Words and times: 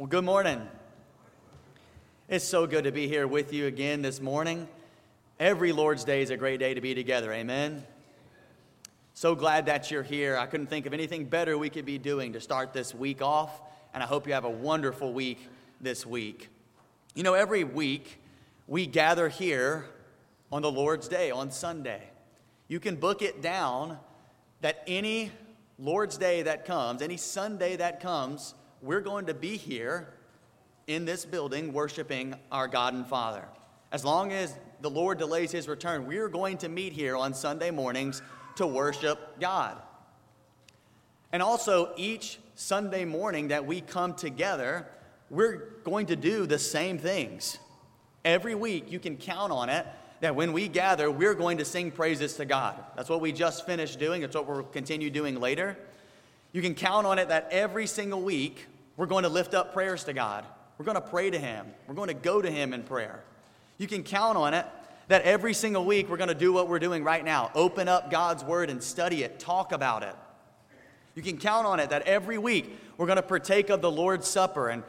Well, 0.00 0.06
good 0.06 0.24
morning. 0.24 0.66
It's 2.26 2.46
so 2.46 2.66
good 2.66 2.84
to 2.84 2.90
be 2.90 3.06
here 3.06 3.26
with 3.26 3.52
you 3.52 3.66
again 3.66 4.00
this 4.00 4.18
morning. 4.18 4.66
Every 5.38 5.72
Lord's 5.72 6.04
Day 6.04 6.22
is 6.22 6.30
a 6.30 6.38
great 6.38 6.58
day 6.58 6.72
to 6.72 6.80
be 6.80 6.94
together. 6.94 7.30
Amen. 7.30 7.84
So 9.12 9.34
glad 9.34 9.66
that 9.66 9.90
you're 9.90 10.02
here. 10.02 10.38
I 10.38 10.46
couldn't 10.46 10.68
think 10.68 10.86
of 10.86 10.94
anything 10.94 11.26
better 11.26 11.58
we 11.58 11.68
could 11.68 11.84
be 11.84 11.98
doing 11.98 12.32
to 12.32 12.40
start 12.40 12.72
this 12.72 12.94
week 12.94 13.20
off, 13.20 13.60
and 13.92 14.02
I 14.02 14.06
hope 14.06 14.26
you 14.26 14.32
have 14.32 14.46
a 14.46 14.50
wonderful 14.50 15.12
week 15.12 15.46
this 15.82 16.06
week. 16.06 16.48
You 17.14 17.22
know, 17.22 17.34
every 17.34 17.64
week 17.64 18.22
we 18.66 18.86
gather 18.86 19.28
here 19.28 19.84
on 20.50 20.62
the 20.62 20.72
Lord's 20.72 21.08
Day, 21.08 21.30
on 21.30 21.50
Sunday. 21.50 22.04
You 22.68 22.80
can 22.80 22.96
book 22.96 23.20
it 23.20 23.42
down 23.42 23.98
that 24.62 24.82
any 24.86 25.30
Lord's 25.78 26.16
Day 26.16 26.40
that 26.40 26.64
comes, 26.64 27.02
any 27.02 27.18
Sunday 27.18 27.76
that 27.76 28.00
comes, 28.00 28.54
we're 28.82 29.00
going 29.00 29.26
to 29.26 29.34
be 29.34 29.56
here 29.56 30.08
in 30.86 31.04
this 31.04 31.24
building 31.24 31.72
worshiping 31.72 32.34
our 32.50 32.66
God 32.66 32.94
and 32.94 33.06
Father. 33.06 33.44
As 33.92 34.04
long 34.04 34.32
as 34.32 34.56
the 34.80 34.90
Lord 34.90 35.18
delays 35.18 35.52
his 35.52 35.68
return, 35.68 36.06
we 36.06 36.18
are 36.18 36.28
going 36.28 36.58
to 36.58 36.68
meet 36.68 36.92
here 36.92 37.16
on 37.16 37.34
Sunday 37.34 37.70
mornings 37.70 38.22
to 38.56 38.66
worship 38.66 39.40
God. 39.40 39.76
And 41.32 41.42
also, 41.42 41.92
each 41.96 42.38
Sunday 42.54 43.04
morning 43.04 43.48
that 43.48 43.66
we 43.66 43.80
come 43.80 44.14
together, 44.14 44.86
we're 45.28 45.68
going 45.84 46.06
to 46.06 46.16
do 46.16 46.46
the 46.46 46.58
same 46.58 46.98
things. 46.98 47.58
Every 48.24 48.54
week, 48.54 48.90
you 48.90 48.98
can 48.98 49.16
count 49.16 49.52
on 49.52 49.68
it 49.68 49.86
that 50.20 50.34
when 50.34 50.52
we 50.52 50.68
gather, 50.68 51.10
we're 51.10 51.34
going 51.34 51.58
to 51.58 51.64
sing 51.64 51.90
praises 51.90 52.34
to 52.34 52.44
God. 52.44 52.82
That's 52.96 53.08
what 53.08 53.20
we 53.20 53.32
just 53.32 53.64
finished 53.64 53.98
doing, 53.98 54.22
that's 54.22 54.34
what 54.34 54.46
we'll 54.46 54.62
continue 54.64 55.10
doing 55.10 55.40
later. 55.40 55.76
You 56.52 56.62
can 56.62 56.74
count 56.74 57.06
on 57.06 57.18
it 57.18 57.28
that 57.28 57.48
every 57.50 57.86
single 57.86 58.20
week, 58.20 58.66
we're 59.00 59.06
going 59.06 59.22
to 59.22 59.30
lift 59.30 59.54
up 59.54 59.72
prayers 59.72 60.04
to 60.04 60.12
God. 60.12 60.44
We're 60.76 60.84
going 60.84 60.96
to 60.96 61.00
pray 61.00 61.30
to 61.30 61.38
Him. 61.38 61.64
We're 61.86 61.94
going 61.94 62.08
to 62.08 62.14
go 62.14 62.42
to 62.42 62.50
Him 62.50 62.74
in 62.74 62.82
prayer. 62.82 63.24
You 63.78 63.86
can 63.86 64.02
count 64.02 64.36
on 64.36 64.52
it 64.52 64.66
that 65.08 65.22
every 65.22 65.54
single 65.54 65.86
week 65.86 66.10
we're 66.10 66.18
going 66.18 66.28
to 66.28 66.34
do 66.34 66.52
what 66.52 66.68
we're 66.68 66.78
doing 66.78 67.02
right 67.02 67.24
now 67.24 67.50
open 67.54 67.88
up 67.88 68.10
God's 68.10 68.44
Word 68.44 68.68
and 68.68 68.82
study 68.82 69.22
it, 69.22 69.38
talk 69.38 69.72
about 69.72 70.02
it. 70.02 70.14
You 71.14 71.22
can 71.22 71.38
count 71.38 71.66
on 71.66 71.80
it 71.80 71.88
that 71.88 72.02
every 72.02 72.36
week 72.36 72.78
we're 72.98 73.06
going 73.06 73.16
to 73.16 73.22
partake 73.22 73.70
of 73.70 73.80
the 73.80 73.90
Lord's 73.90 74.28
Supper 74.28 74.68
and, 74.68 74.82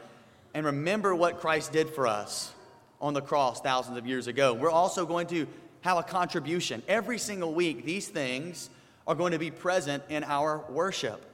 and 0.52 0.66
remember 0.66 1.14
what 1.14 1.40
Christ 1.40 1.72
did 1.72 1.88
for 1.88 2.06
us 2.06 2.52
on 3.00 3.14
the 3.14 3.22
cross 3.22 3.62
thousands 3.62 3.96
of 3.96 4.06
years 4.06 4.26
ago. 4.26 4.52
We're 4.52 4.70
also 4.70 5.06
going 5.06 5.28
to 5.28 5.46
have 5.80 5.96
a 5.96 6.02
contribution. 6.02 6.82
Every 6.86 7.16
single 7.16 7.54
week, 7.54 7.86
these 7.86 8.08
things 8.08 8.68
are 9.06 9.14
going 9.14 9.32
to 9.32 9.38
be 9.38 9.50
present 9.50 10.02
in 10.10 10.22
our 10.22 10.62
worship. 10.68 11.24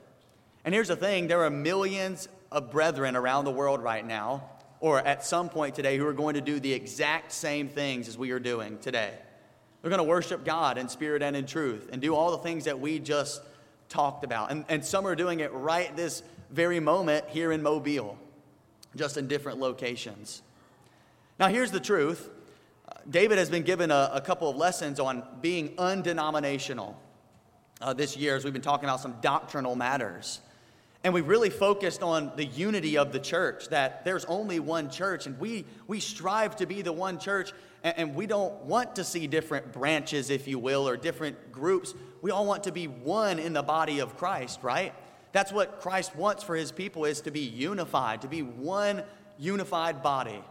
And 0.64 0.72
here's 0.72 0.88
the 0.88 0.96
thing 0.96 1.26
there 1.26 1.42
are 1.42 1.50
millions 1.50 2.28
of 2.50 2.70
brethren 2.70 3.16
around 3.16 3.44
the 3.44 3.50
world 3.50 3.82
right 3.82 4.06
now, 4.06 4.48
or 4.80 5.00
at 5.00 5.24
some 5.24 5.48
point 5.48 5.74
today, 5.74 5.96
who 5.96 6.06
are 6.06 6.12
going 6.12 6.34
to 6.34 6.40
do 6.40 6.60
the 6.60 6.72
exact 6.72 7.32
same 7.32 7.68
things 7.68 8.08
as 8.08 8.16
we 8.16 8.30
are 8.30 8.38
doing 8.38 8.78
today. 8.78 9.12
They're 9.82 9.90
going 9.90 9.98
to 9.98 10.08
worship 10.08 10.44
God 10.44 10.78
in 10.78 10.88
spirit 10.88 11.22
and 11.22 11.36
in 11.36 11.46
truth 11.46 11.88
and 11.92 12.02
do 12.02 12.14
all 12.14 12.32
the 12.32 12.38
things 12.38 12.64
that 12.64 12.78
we 12.80 12.98
just 12.98 13.42
talked 13.88 14.24
about. 14.24 14.50
And, 14.50 14.64
and 14.68 14.84
some 14.84 15.06
are 15.06 15.14
doing 15.14 15.40
it 15.40 15.52
right 15.52 15.94
this 15.96 16.22
very 16.50 16.80
moment 16.80 17.26
here 17.28 17.52
in 17.52 17.62
Mobile, 17.62 18.18
just 18.96 19.16
in 19.16 19.28
different 19.28 19.58
locations. 19.58 20.42
Now, 21.38 21.48
here's 21.48 21.70
the 21.70 21.80
truth 21.80 22.30
David 23.08 23.38
has 23.38 23.48
been 23.48 23.62
given 23.62 23.90
a, 23.90 24.10
a 24.14 24.20
couple 24.20 24.50
of 24.50 24.56
lessons 24.56 24.98
on 24.98 25.22
being 25.40 25.74
undenominational 25.78 27.00
uh, 27.80 27.92
this 27.92 28.16
year 28.16 28.36
as 28.36 28.44
we've 28.44 28.52
been 28.52 28.62
talking 28.62 28.88
about 28.88 29.00
some 29.00 29.14
doctrinal 29.20 29.76
matters. 29.76 30.40
And 31.04 31.14
we 31.14 31.20
really 31.20 31.50
focused 31.50 32.02
on 32.02 32.32
the 32.34 32.44
unity 32.44 32.98
of 32.98 33.12
the 33.12 33.20
church, 33.20 33.68
that 33.68 34.04
there's 34.04 34.24
only 34.24 34.58
one 34.58 34.90
church, 34.90 35.26
and 35.26 35.38
we, 35.38 35.64
we 35.86 36.00
strive 36.00 36.56
to 36.56 36.66
be 36.66 36.82
the 36.82 36.92
one 36.92 37.18
church, 37.18 37.52
and, 37.84 37.98
and 37.98 38.14
we 38.14 38.26
don't 38.26 38.54
want 38.64 38.96
to 38.96 39.04
see 39.04 39.26
different 39.28 39.72
branches, 39.72 40.28
if 40.28 40.48
you 40.48 40.58
will, 40.58 40.88
or 40.88 40.96
different 40.96 41.52
groups. 41.52 41.94
We 42.20 42.32
all 42.32 42.46
want 42.46 42.64
to 42.64 42.72
be 42.72 42.88
one 42.88 43.38
in 43.38 43.52
the 43.52 43.62
body 43.62 44.00
of 44.00 44.16
Christ, 44.16 44.60
right? 44.62 44.92
That's 45.30 45.52
what 45.52 45.80
Christ 45.80 46.16
wants 46.16 46.42
for 46.42 46.56
his 46.56 46.72
people 46.72 47.04
is 47.04 47.20
to 47.22 47.30
be 47.30 47.40
unified, 47.40 48.22
to 48.22 48.28
be 48.28 48.42
one 48.42 49.04
unified 49.38 50.02
body. 50.02 50.42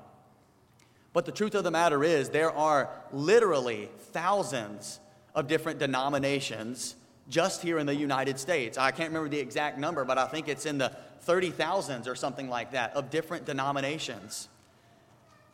But 1.11 1.25
the 1.25 1.31
truth 1.31 1.55
of 1.55 1.66
the 1.66 1.72
matter 1.72 2.03
is, 2.03 2.29
there 2.29 2.51
are 2.51 2.89
literally 3.11 3.89
thousands 4.11 4.99
of 5.35 5.47
different 5.47 5.79
denominations 5.79 6.95
just 7.29 7.61
here 7.61 7.77
in 7.79 7.85
the 7.85 7.95
United 7.95 8.39
States. 8.39 8.77
I 8.77 8.91
can't 8.91 9.09
remember 9.09 9.29
the 9.29 9.39
exact 9.39 9.77
number, 9.77 10.05
but 10.05 10.17
I 10.17 10.27
think 10.27 10.47
it's 10.47 10.65
in 10.65 10.77
the 10.77 10.91
30,000s 11.25 12.07
or 12.07 12.15
something 12.15 12.49
like 12.49 12.71
that 12.71 12.93
of 12.93 13.09
different 13.09 13.45
denominations. 13.45 14.47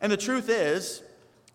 And 0.00 0.12
the 0.12 0.16
truth 0.16 0.48
is, 0.48 1.02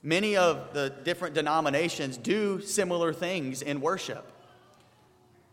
many 0.03 0.35
of 0.35 0.74
the 0.74 0.90
different 1.03 1.35
denominations 1.35 2.18
do 2.18 2.62
similar 2.62 3.13
things 3.13 3.62
in 3.62 3.81
worship. 3.81 4.31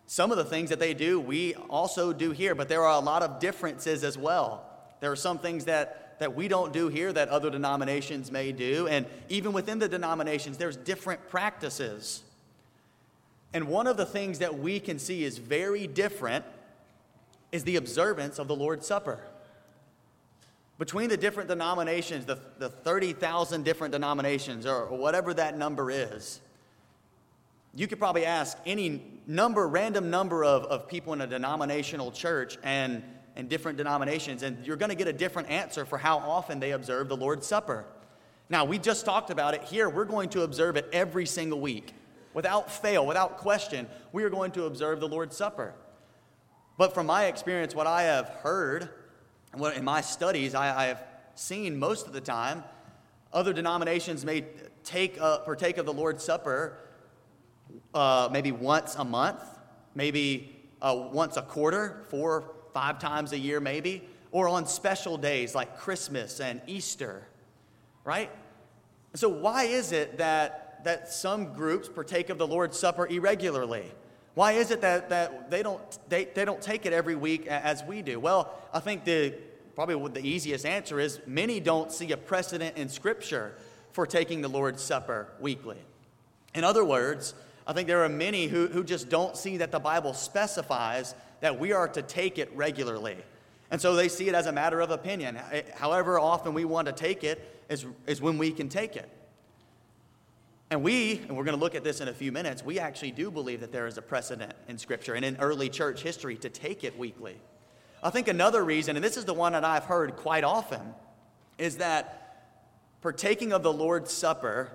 Some 0.07 0.31
of 0.31 0.37
the 0.37 0.45
things 0.45 0.71
that 0.71 0.79
they 0.79 0.95
do, 0.95 1.21
we 1.21 1.55
also 1.55 2.13
do 2.13 2.31
here, 2.31 2.55
but 2.55 2.69
there 2.69 2.85
are 2.85 2.95
a 2.95 3.05
lot 3.05 3.23
of 3.23 3.41
differences 3.41 4.05
as 4.05 4.17
well. 4.17 4.65
There 5.01 5.11
are 5.11 5.17
some 5.17 5.39
things 5.39 5.65
that, 5.65 6.19
that 6.21 6.35
we 6.35 6.49
don't 6.49 6.73
do 6.73 6.89
here 6.89 7.13
that 7.13 7.29
other 7.29 7.51
denominations 7.51 8.31
may 8.31 8.53
do, 8.53 8.87
and 8.87 9.07
even 9.29 9.53
within 9.53 9.79
the 9.79 9.89
denominations, 9.89 10.59
there's 10.59 10.77
different 10.77 11.29
practices. 11.29 12.23
And 13.57 13.69
one 13.69 13.87
of 13.87 13.97
the 13.97 14.05
things 14.05 14.41
that 14.41 14.59
we 14.59 14.79
can 14.79 14.99
see 14.99 15.25
is 15.25 15.39
very 15.39 15.87
different 15.87 16.45
is 17.53 17.65
the 17.65 17.77
observance 17.77 18.39
of 18.39 18.49
the 18.49 18.55
Lord's 18.55 18.87
Supper. 18.87 19.19
Between 20.77 21.09
the 21.09 21.17
different 21.17 21.49
denominations, 21.49 22.27
the, 22.27 22.39
the 22.59 22.69
30,000 22.69 23.65
different 23.65 23.93
denominations, 23.93 24.67
or, 24.67 24.85
whatever 24.89 25.33
that 25.33 25.57
number 25.57 25.91
is, 25.91 26.39
you 27.75 27.87
could 27.87 27.99
probably 27.99 28.27
ask 28.27 28.59
any 28.67 29.03
number, 29.27 29.67
random 29.67 30.11
number 30.11 30.45
of, 30.45 30.65
of 30.65 30.87
people 30.87 31.15
in 31.15 31.23
a 31.23 31.27
denominational 31.27 32.13
church 32.13 32.59
and, 32.63 33.03
and 33.37 33.49
different 33.49 33.79
denominations, 33.79 34.43
and 34.43 34.67
you're 34.67 34.77
going 34.77 34.91
to 34.91 34.95
get 34.95 35.09
a 35.09 35.15
different 35.15 35.49
answer 35.49 35.87
for 35.87 35.97
how 35.97 36.19
often 36.19 36.61
they 36.61 36.73
observe 36.73 37.09
the 37.09 37.17
Lord's 37.17 37.47
Supper. 37.47 37.87
Now, 38.51 38.67
we 38.67 38.79
just 38.79 39.07
talked 39.07 39.31
about 39.31 39.55
it 39.55 39.63
here. 39.63 39.89
We're 39.89 40.05
going 40.05 40.29
to 40.29 40.43
observe 40.43 40.77
it 40.77 40.91
every 40.93 41.25
single 41.25 41.59
week 41.59 41.95
without 42.37 42.71
fail, 42.71 43.07
without 43.07 43.39
question, 43.39 43.89
we 44.13 44.23
are 44.23 44.29
going 44.29 44.51
to 44.51 44.67
observe 44.67 45.01
the 45.01 45.09
Lord's 45.09 45.35
Supper. 45.35 45.73
But 46.77 46.93
from 46.93 47.07
my 47.07 47.25
experience, 47.25 47.75
what 47.75 47.87
I 47.87 48.03
have 48.03 48.29
heard, 48.29 48.91
what 49.55 49.75
in 49.75 49.85
my 49.87 50.03
studies 50.03 50.55
I, 50.55 50.83
I 50.83 50.85
have 50.89 51.03
seen 51.35 51.79
most 51.79 52.07
of 52.07 52.13
the 52.13 52.21
time, 52.21 52.63
other 53.33 53.55
denominations 53.55 54.23
may 54.23 54.45
take 54.85 55.19
uh, 55.19 55.39
partake 55.39 55.79
of 55.79 55.87
the 55.87 55.95
Lord's 55.95 56.23
Supper 56.23 56.77
uh, 57.95 58.29
maybe 58.31 58.53
once 58.53 58.97
a 58.97 59.05
month, 59.05 59.41
maybe 59.95 60.55
uh, 60.83 61.09
once 61.11 61.39
a 61.39 61.43
quarter, 61.43 62.05
four, 62.11 62.53
five 62.75 62.99
times 62.99 63.33
a 63.33 63.39
year, 63.39 63.61
maybe, 63.61 64.07
or 64.31 64.47
on 64.47 64.67
special 64.67 65.17
days 65.17 65.55
like 65.55 65.79
Christmas 65.79 66.39
and 66.39 66.61
Easter, 66.67 67.27
right? 68.05 68.31
So, 69.15 69.31
why 69.31 69.65
is 69.65 69.93
it 69.93 70.19
that 70.19 70.66
that 70.85 71.13
some 71.13 71.53
groups 71.53 71.89
partake 71.89 72.31
of 72.31 72.39
the 72.39 72.47
Lord's 72.47 72.79
Supper 72.79 73.07
irregularly? 73.07 73.91
Why 74.35 74.53
is 74.53 74.71
it 74.71 74.83
that, 74.83 75.09
that 75.09 75.51
they, 75.51 75.63
don't, 75.63 75.81
they, 76.09 76.27
they 76.27 76.45
don't 76.45 76.61
take 76.61 76.85
it 76.85 76.93
every 76.93 77.15
week 77.15 77.47
as 77.47 77.83
we 77.83 78.03
do? 78.03 78.21
Well, 78.21 78.53
I 78.73 78.81
think 78.81 79.05
the, 79.05 79.35
probably 79.75 80.21
the 80.21 80.29
easiest 80.29 80.67
answer 80.67 81.01
is 81.01 81.21
many 81.27 81.59
don't 81.59 81.91
see 81.91 82.13
a 82.13 82.17
precedent 82.17 82.77
in 82.77 82.89
Scripture 82.89 83.55
for 83.93 84.07
taking 84.07 84.43
the 84.43 84.49
Lord's 84.49 84.83
Supper 84.83 85.29
weekly. 85.41 85.79
In 86.55 86.65
other 86.65 86.85
words, 86.85 87.35
I 87.67 87.73
think 87.73 87.89
there 87.89 88.05
are 88.05 88.09
many 88.09 88.47
who, 88.47 88.67
who 88.67 88.85
just 88.85 89.09
don't 89.09 89.37
see 89.37 89.57
that 89.57 89.73
the 89.73 89.81
Bible 89.81 90.13
specifies 90.13 91.15
that 91.41 91.59
we 91.59 91.73
are 91.73 91.89
to 91.89 92.03
take 92.03 92.39
it 92.39 92.51
regularly. 92.55 93.17
And 93.71 93.81
so 93.81 93.95
they 93.95 94.09
see 94.09 94.29
it 94.29 94.35
as 94.35 94.47
a 94.47 94.53
matter 94.53 94.81
of 94.81 94.91
opinion. 94.91 95.39
However 95.75 96.19
often 96.19 96.55
we 96.55 96.65
want 96.65 96.87
to 96.87 96.93
take 96.93 97.25
it 97.25 97.65
is, 97.69 97.87
is 98.07 98.21
when 98.21 98.39
we 98.39 98.53
can 98.53 98.69
take 98.69 98.97
it. 98.97 99.09
And 100.71 100.83
we, 100.83 101.19
and 101.19 101.37
we're 101.37 101.45
going 101.45 101.57
to 101.57 101.63
look 101.63 101.77
at 101.77 101.85
this 101.85 102.01
in 102.01 102.09
a 102.09 102.13
few 102.13 102.33
minutes, 102.33 102.65
we 102.65 102.81
actually 102.81 103.13
do 103.13 103.31
believe 103.31 103.61
that 103.61 103.71
there 103.71 103.87
is 103.87 103.99
a 103.99 104.03
precedent 104.03 104.53
in 104.69 104.79
Scripture 104.79 105.15
and 105.15 105.25
in 105.25 105.37
early 105.37 105.69
church 105.69 106.03
history 106.03 106.37
to 106.39 106.49
take 106.49 106.83
it 106.83 106.99
weekly. 106.99 107.37
I 108.03 108.11
think 108.11 108.27
another 108.29 108.65
reason, 108.65 108.97
and 108.97 109.05
this 109.05 109.17
is 109.17 109.25
the 109.25 109.35
one 109.35 109.53
that 109.53 109.65
I've 109.65 109.85
heard 109.85 110.17
quite 110.17 110.45
often, 110.45 110.81
is 111.57 111.77
that 111.77 112.51
partaking 113.01 113.53
of 113.53 113.63
the 113.63 113.73
Lord's 113.73 114.13
Supper 114.13 114.73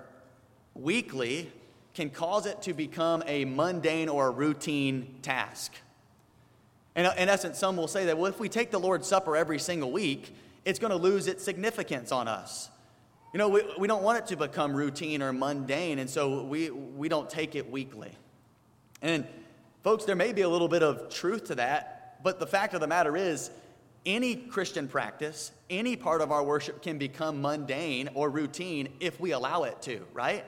weekly 0.74 1.52
can 1.94 2.08
cause 2.08 2.46
it 2.46 2.62
to 2.62 2.72
become 2.72 3.22
a 3.26 3.44
mundane 3.44 4.08
or 4.08 4.28
a 4.28 4.30
routine 4.30 5.16
task. 5.20 5.74
And 6.94 7.06
in 7.18 7.28
essence, 7.28 7.58
some 7.58 7.76
will 7.76 7.88
say 7.88 8.06
that, 8.06 8.16
well, 8.16 8.30
if 8.30 8.40
we 8.40 8.48
take 8.48 8.70
the 8.70 8.80
Lord's 8.80 9.06
Supper 9.06 9.36
every 9.36 9.58
single 9.58 9.92
week, 9.92 10.34
it's 10.64 10.78
going 10.78 10.90
to 10.90 10.96
lose 10.96 11.26
its 11.26 11.44
significance 11.44 12.12
on 12.12 12.28
us. 12.28 12.70
You 13.32 13.38
know, 13.38 13.48
we, 13.48 13.62
we 13.78 13.88
don't 13.88 14.02
want 14.02 14.18
it 14.18 14.26
to 14.26 14.36
become 14.36 14.74
routine 14.74 15.22
or 15.22 15.32
mundane, 15.32 15.98
and 15.98 16.10
so 16.10 16.42
we, 16.42 16.68
we 16.68 17.08
don't 17.08 17.30
take 17.30 17.54
it 17.54 17.70
weekly. 17.70 18.12
And 19.00 19.26
folks, 19.82 20.04
there 20.04 20.16
may 20.16 20.34
be 20.34 20.42
a 20.42 20.48
little 20.48 20.68
bit 20.68 20.82
of 20.82 21.08
truth 21.08 21.44
to 21.44 21.54
that, 21.54 22.22
but 22.22 22.38
the 22.38 22.46
fact 22.46 22.74
of 22.74 22.82
the 22.82 22.86
matter 22.86 23.16
is, 23.16 23.50
any 24.04 24.36
Christian 24.36 24.86
practice, 24.86 25.52
any 25.70 25.96
part 25.96 26.20
of 26.20 26.30
our 26.30 26.42
worship 26.42 26.82
can 26.82 26.98
become 26.98 27.40
mundane 27.40 28.10
or 28.14 28.28
routine 28.28 28.88
if 29.00 29.18
we 29.18 29.30
allow 29.30 29.62
it 29.62 29.80
to, 29.82 30.04
right? 30.12 30.44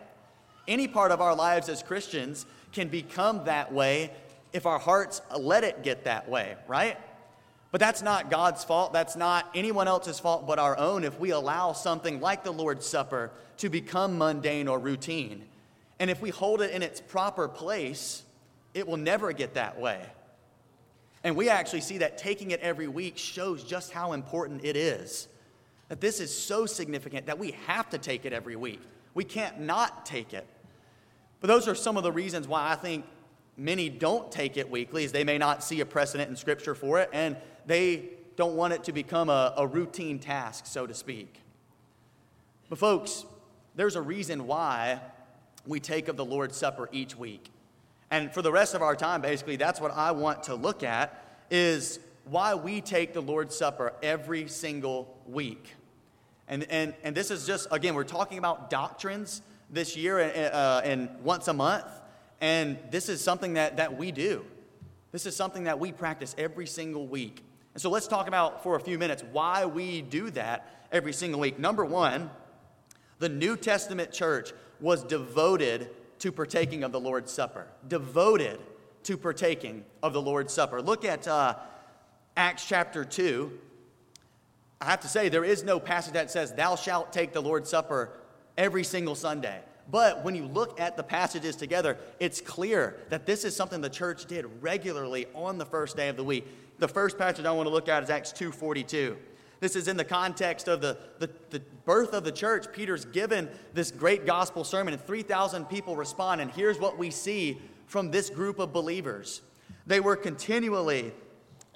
Any 0.69 0.87
part 0.89 1.11
of 1.11 1.21
our 1.21 1.35
lives 1.35 1.69
as 1.69 1.83
Christians 1.83 2.45
can 2.73 2.89
become 2.89 3.45
that 3.45 3.73
way 3.73 4.11
if 4.53 4.67
our 4.67 4.79
hearts 4.79 5.23
let 5.39 5.65
it 5.65 5.83
get 5.83 6.05
that 6.05 6.29
way, 6.29 6.57
right? 6.69 6.99
But 7.75 7.81
that's 7.81 8.03
not 8.03 8.31
God's 8.31 8.63
fault. 8.63 8.93
That's 8.93 9.17
not 9.17 9.51
anyone 9.53 9.89
else's 9.89 10.21
fault 10.21 10.47
but 10.47 10.61
our 10.61 10.79
own 10.79 11.03
if 11.03 11.19
we 11.19 11.31
allow 11.31 11.73
something 11.73 12.21
like 12.21 12.45
the 12.45 12.53
Lord's 12.53 12.87
Supper 12.87 13.33
to 13.57 13.69
become 13.69 14.17
mundane 14.17 14.69
or 14.69 14.79
routine. 14.79 15.45
And 15.99 16.09
if 16.09 16.23
we 16.23 16.31
hold 16.31 16.63
it 16.63 16.71
in 16.71 16.85
its 16.85 17.01
proper 17.01 17.49
place, 17.49 18.23
it 18.75 18.87
will 18.87 18.97
never 18.97 19.33
get 19.33 19.55
that 19.55 19.81
way. 19.81 20.01
And 21.25 21.35
we 21.35 21.49
actually 21.49 21.81
see 21.81 21.99
that 21.99 22.17
taking 22.17 22.53
it 22.53 22.61
every 22.61 22.87
week 22.87 23.19
shows 23.19 23.65
just 23.65 23.91
how 23.91 24.13
important 24.13 24.65
it 24.65 24.77
is. 24.77 25.27
That 25.89 26.01
this 26.01 26.21
is 26.21 26.33
so 26.33 26.67
significant 26.67 27.27
that 27.27 27.41
we 27.41 27.57
have 27.67 27.91
to 27.91 27.99
take 27.99 28.25
it 28.25 28.33
every 28.33 28.55
week. 28.55 28.83
We 29.15 29.25
can't 29.25 29.63
not 29.63 30.07
take 30.07 30.33
it. 30.33 30.47
But 31.41 31.49
those 31.49 31.67
are 31.67 31.75
some 31.75 31.97
of 31.97 32.05
the 32.05 32.13
reasons 32.13 32.47
why 32.47 32.71
I 32.71 32.77
think 32.77 33.05
many 33.57 33.89
don't 33.89 34.31
take 34.31 34.57
it 34.57 34.71
weekly, 34.71 35.03
is 35.03 35.11
they 35.11 35.25
may 35.25 35.39
not 35.39 35.65
see 35.65 35.81
a 35.81 35.87
precedent 35.87 36.31
in 36.31 36.37
Scripture 36.37 36.77
for 36.77 37.01
it, 37.01 37.11
and 37.13 37.37
they 37.67 38.11
don't 38.37 38.57
want 38.57 38.73
it 38.73 38.85
to 38.85 38.93
become 38.93 39.29
a, 39.29 39.55
a 39.57 39.67
routine 39.67 40.19
task, 40.19 40.67
so 40.67 40.87
to 40.87 40.95
speak. 40.95 41.41
But, 42.69 42.79
folks, 42.79 43.25
there's 43.75 43.97
a 43.97 44.03
reason 44.03 44.47
why 44.47 45.01
we 45.67 45.81
take 45.81 46.09
of 46.09 46.17
the 46.17 46.25
Lord's 46.25 46.57
Supper 46.57 46.89
each 46.93 47.17
week. 47.17 47.51
And 48.11 48.33
for 48.33 48.43
the 48.43 48.53
rest 48.53 48.75
of 48.75 48.83
our 48.83 48.95
time, 48.95 49.21
basically, 49.21 49.57
that's 49.57 49.81
what 49.81 49.93
I 49.93 50.13
want 50.13 50.45
to 50.45 50.55
look 50.55 50.83
at 50.83 51.25
is 51.51 51.99
why 52.25 52.55
we 52.55 52.81
take 52.81 53.13
the 53.13 53.23
Lord's 53.23 53.57
Supper 53.57 53.93
every 54.03 54.49
single 54.49 55.19
week. 55.27 55.75
And, 56.49 56.67
and, 56.71 56.95
and 57.03 57.15
this 57.15 57.31
is 57.31 57.47
just, 57.47 57.69
again, 57.71 57.95
we're 57.95 58.05
talking 58.05 58.39
about 58.39 58.71
doctrines 58.71 59.43
this 59.71 59.97
year 59.97 60.21
uh, 60.21 60.83
and 60.85 61.09
once 61.23 61.49
a 61.49 61.53
month. 61.53 61.87
And 62.41 62.79
this 62.91 63.09
is 63.09 63.23
something 63.23 63.55
that, 63.55 63.79
that 63.79 63.97
we 63.97 64.13
do. 64.13 64.45
This 65.13 65.27
is 65.27 65.35
something 65.35 65.65
that 65.65 65.79
we 65.79 65.93
practice 65.93 66.35
every 66.37 66.67
single 66.67 67.07
week. 67.07 67.43
And 67.75 67.83
so 67.83 67.91
let's 67.91 68.07
talk 68.07 68.29
about 68.29 68.63
for 68.63 68.77
a 68.77 68.81
few 68.81 68.99
minutes 68.99 69.25
why 69.33 69.67
we 69.67 70.01
do 70.01 70.31
that 70.31 70.87
every 70.93 71.13
single 71.13 71.41
week. 71.41 71.59
Number 71.59 71.85
one, 71.85 72.31
the 73.19 73.29
New 73.29 73.57
Testament 73.57 74.13
church 74.13 74.53
was 74.81 75.03
devoted 75.03 75.91
to 76.21 76.33
partaking 76.33 76.85
of 76.85 76.93
the 76.93 77.01
Lord's 77.01 77.33
Supper. 77.33 77.67
Devoted 77.89 78.61
to 79.03 79.17
partaking 79.17 79.85
of 80.03 80.13
the 80.13 80.23
Lord's 80.23 80.53
Supper. 80.53 80.81
Look 80.81 81.05
at 81.05 81.27
uh, 81.27 81.57
Acts 82.37 82.65
chapter 82.65 83.05
2. 83.05 83.59
I 84.81 84.87
have 84.87 85.01
to 85.01 85.09
say, 85.09 85.29
there 85.29 85.45
is 85.45 85.65
no 85.65 85.81
passage 85.81 86.15
that 86.15 86.31
says, 86.31 86.53
Thou 86.53 86.77
shalt 86.77 87.13
take 87.13 87.33
the 87.33 87.43
Lord's 87.43 87.71
Supper 87.71 88.11
every 88.57 88.85
single 88.85 89.15
Sunday. 89.15 89.61
But 89.91 90.25
when 90.25 90.35
you 90.35 90.47
look 90.47 90.81
at 90.81 90.97
the 90.97 91.03
passages 91.03 91.57
together, 91.57 91.99
it's 92.19 92.41
clear 92.41 92.97
that 93.11 93.27
this 93.27 93.45
is 93.45 93.55
something 93.55 93.81
the 93.81 93.91
church 93.91 94.25
did 94.27 94.47
regularly 94.63 95.27
on 95.35 95.59
the 95.59 95.67
first 95.67 95.97
day 95.97 96.09
of 96.09 96.17
the 96.17 96.25
week. 96.25 96.47
The 96.79 96.89
first 96.89 97.19
passage 97.19 97.45
I 97.45 97.53
want 97.53 97.67
to 97.67 97.73
look 97.73 97.89
at 97.89 98.03
is 98.03 98.11
Acts 98.11 98.33
2:42. 98.33 99.17
This 99.61 99.77
is 99.77 99.89
in 99.89 99.97
the 99.97 100.05
context 100.05 100.69
of 100.69 100.81
the, 100.81 100.99
the, 101.19 101.31
the, 101.51 101.61
birth 101.87 102.13
of 102.13 102.25
the 102.25 102.33
church. 102.33 102.67
Peter's 102.73 103.07
given 103.07 103.49
this 103.73 103.91
great 103.91 104.27
gospel 104.27 104.63
sermon, 104.63 104.93
and 104.93 105.03
3,000 105.03 105.67
people 105.67 105.97
respond. 105.97 106.41
And 106.43 106.51
here's 106.51 106.79
what 106.79 106.99
we 106.99 107.11
see 107.11 107.63
from 107.87 108.11
this 108.11 108.29
group 108.29 108.59
of 108.59 108.73
believers 108.73 109.41
they 109.87 110.01
were 110.01 110.17
continually 110.17 111.13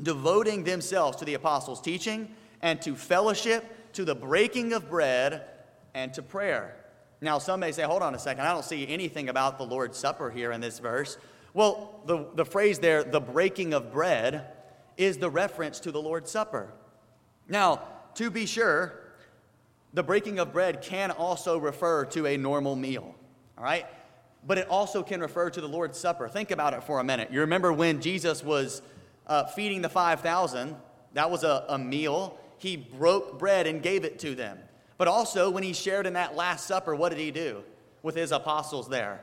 devoting 0.02 0.64
themselves 0.64 1.16
to 1.18 1.24
the 1.24 1.34
apostles' 1.34 1.80
teaching 1.80 2.28
and 2.60 2.80
to 2.82 2.94
fellowship, 2.94 3.92
to 3.92 4.04
the 4.04 4.14
breaking 4.14 4.72
of 4.72 4.88
bread, 4.90 5.44
and 5.94 6.12
to 6.14 6.22
prayer. 6.22 6.76
Now, 7.20 7.38
some 7.38 7.60
may 7.60 7.72
say, 7.72 7.82
hold 7.82 8.02
on 8.02 8.14
a 8.14 8.18
second, 8.18 8.44
I 8.44 8.52
don't 8.52 8.64
see 8.64 8.86
anything 8.86 9.28
about 9.28 9.58
the 9.58 9.64
Lord's 9.64 9.98
Supper 9.98 10.30
here 10.30 10.52
in 10.52 10.60
this 10.60 10.78
verse. 10.78 11.18
Well, 11.54 12.00
the, 12.06 12.26
the 12.34 12.44
phrase 12.44 12.78
there, 12.78 13.02
the 13.02 13.20
breaking 13.20 13.74
of 13.74 13.92
bread, 13.92 14.46
is 14.98 15.16
the 15.16 15.30
reference 15.30 15.80
to 15.80 15.92
the 15.92 16.02
Lord's 16.02 16.30
Supper. 16.30 16.70
Now, 17.48 17.82
to 18.14 18.30
be 18.30 18.44
sure, 18.44 19.00
the 19.94 20.02
breaking 20.02 20.38
of 20.38 20.52
bread 20.52 20.82
can 20.82 21.10
also 21.10 21.56
refer 21.56 22.04
to 22.06 22.26
a 22.26 22.36
normal 22.36 22.76
meal, 22.76 23.14
all 23.56 23.64
right? 23.64 23.86
But 24.46 24.58
it 24.58 24.68
also 24.68 25.02
can 25.02 25.20
refer 25.20 25.48
to 25.50 25.60
the 25.60 25.68
Lord's 25.68 25.98
Supper. 25.98 26.28
Think 26.28 26.50
about 26.50 26.74
it 26.74 26.82
for 26.82 27.00
a 27.00 27.04
minute. 27.04 27.30
You 27.32 27.40
remember 27.40 27.72
when 27.72 28.00
Jesus 28.00 28.44
was 28.44 28.82
uh, 29.26 29.44
feeding 29.46 29.80
the 29.80 29.88
5,000, 29.88 30.76
that 31.14 31.30
was 31.30 31.44
a, 31.44 31.64
a 31.68 31.78
meal. 31.78 32.38
He 32.58 32.76
broke 32.76 33.38
bread 33.38 33.66
and 33.66 33.82
gave 33.82 34.04
it 34.04 34.18
to 34.20 34.34
them. 34.34 34.58
But 34.98 35.06
also, 35.06 35.48
when 35.48 35.62
he 35.62 35.72
shared 35.72 36.06
in 36.06 36.14
that 36.14 36.34
Last 36.34 36.66
Supper, 36.66 36.94
what 36.94 37.10
did 37.10 37.18
he 37.18 37.30
do 37.30 37.62
with 38.02 38.16
his 38.16 38.32
apostles 38.32 38.88
there? 38.88 39.20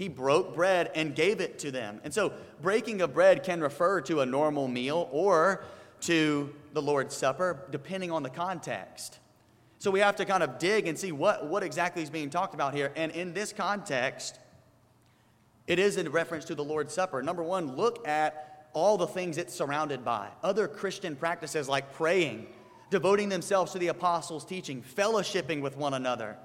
He 0.00 0.08
broke 0.08 0.54
bread 0.54 0.90
and 0.94 1.14
gave 1.14 1.42
it 1.42 1.58
to 1.58 1.70
them. 1.70 2.00
And 2.04 2.14
so, 2.14 2.32
breaking 2.62 3.02
of 3.02 3.12
bread 3.12 3.42
can 3.42 3.60
refer 3.60 4.00
to 4.00 4.20
a 4.20 4.26
normal 4.26 4.66
meal 4.66 5.10
or 5.12 5.62
to 6.00 6.54
the 6.72 6.80
Lord's 6.80 7.14
Supper, 7.14 7.66
depending 7.70 8.10
on 8.10 8.22
the 8.22 8.30
context. 8.30 9.18
So 9.78 9.90
we 9.90 10.00
have 10.00 10.16
to 10.16 10.24
kind 10.24 10.42
of 10.42 10.58
dig 10.58 10.88
and 10.88 10.98
see 10.98 11.12
what, 11.12 11.48
what 11.48 11.62
exactly 11.62 12.02
is 12.02 12.08
being 12.08 12.30
talked 12.30 12.54
about 12.54 12.74
here. 12.74 12.92
And 12.96 13.12
in 13.12 13.34
this 13.34 13.52
context, 13.52 14.40
it 15.66 15.78
is 15.78 15.98
in 15.98 16.08
reference 16.08 16.46
to 16.46 16.54
the 16.54 16.64
Lord's 16.64 16.94
Supper. 16.94 17.22
Number 17.22 17.42
one, 17.42 17.76
look 17.76 18.08
at 18.08 18.70
all 18.72 18.96
the 18.96 19.06
things 19.06 19.36
it's 19.36 19.52
surrounded 19.52 20.02
by. 20.02 20.28
Other 20.42 20.66
Christian 20.66 21.14
practices 21.14 21.68
like 21.68 21.92
praying, 21.92 22.46
devoting 22.88 23.28
themselves 23.28 23.72
to 23.72 23.78
the 23.78 23.88
apostles' 23.88 24.46
teaching, 24.46 24.82
fellowshipping 24.82 25.60
with 25.60 25.76
one 25.76 25.92
another. 25.92 26.38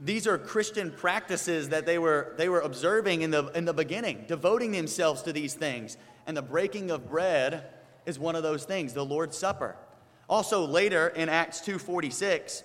These 0.00 0.26
are 0.26 0.38
Christian 0.38 0.90
practices 0.90 1.68
that 1.68 1.86
they 1.86 1.98
were, 1.98 2.34
they 2.36 2.48
were 2.48 2.60
observing 2.60 3.22
in 3.22 3.30
the, 3.30 3.46
in 3.56 3.64
the 3.64 3.72
beginning, 3.72 4.24
devoting 4.26 4.72
themselves 4.72 5.22
to 5.22 5.32
these 5.32 5.54
things. 5.54 5.96
And 6.26 6.36
the 6.36 6.42
breaking 6.42 6.90
of 6.90 7.08
bread 7.08 7.64
is 8.06 8.18
one 8.18 8.34
of 8.36 8.42
those 8.42 8.64
things, 8.64 8.92
the 8.92 9.04
Lord's 9.04 9.36
Supper. 9.36 9.76
Also 10.28 10.66
later 10.66 11.08
in 11.08 11.28
Acts 11.28 11.60
2:46, 11.60 12.62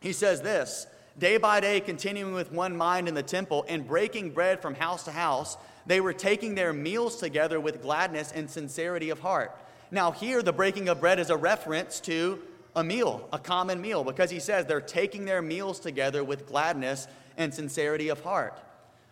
he 0.00 0.12
says 0.12 0.40
this, 0.40 0.86
day 1.18 1.36
by 1.36 1.60
day 1.60 1.80
continuing 1.80 2.32
with 2.32 2.52
one 2.52 2.76
mind 2.76 3.06
in 3.06 3.14
the 3.14 3.22
temple 3.22 3.64
and 3.68 3.86
breaking 3.86 4.30
bread 4.30 4.62
from 4.62 4.74
house 4.74 5.04
to 5.04 5.12
house, 5.12 5.56
they 5.86 6.00
were 6.00 6.12
taking 6.12 6.54
their 6.54 6.72
meals 6.72 7.16
together 7.16 7.60
with 7.60 7.82
gladness 7.82 8.32
and 8.32 8.48
sincerity 8.48 9.10
of 9.10 9.20
heart. 9.20 9.56
Now 9.90 10.10
here 10.10 10.42
the 10.42 10.52
breaking 10.52 10.88
of 10.88 11.00
bread 11.00 11.18
is 11.18 11.28
a 11.28 11.36
reference 11.36 12.00
to 12.00 12.40
a 12.74 12.82
meal, 12.82 13.28
a 13.32 13.38
common 13.38 13.80
meal, 13.80 14.04
because 14.04 14.30
he 14.30 14.40
says 14.40 14.66
they're 14.66 14.80
taking 14.80 15.24
their 15.24 15.42
meals 15.42 15.78
together 15.78 16.24
with 16.24 16.46
gladness 16.46 17.06
and 17.36 17.52
sincerity 17.52 18.08
of 18.08 18.20
heart. 18.22 18.58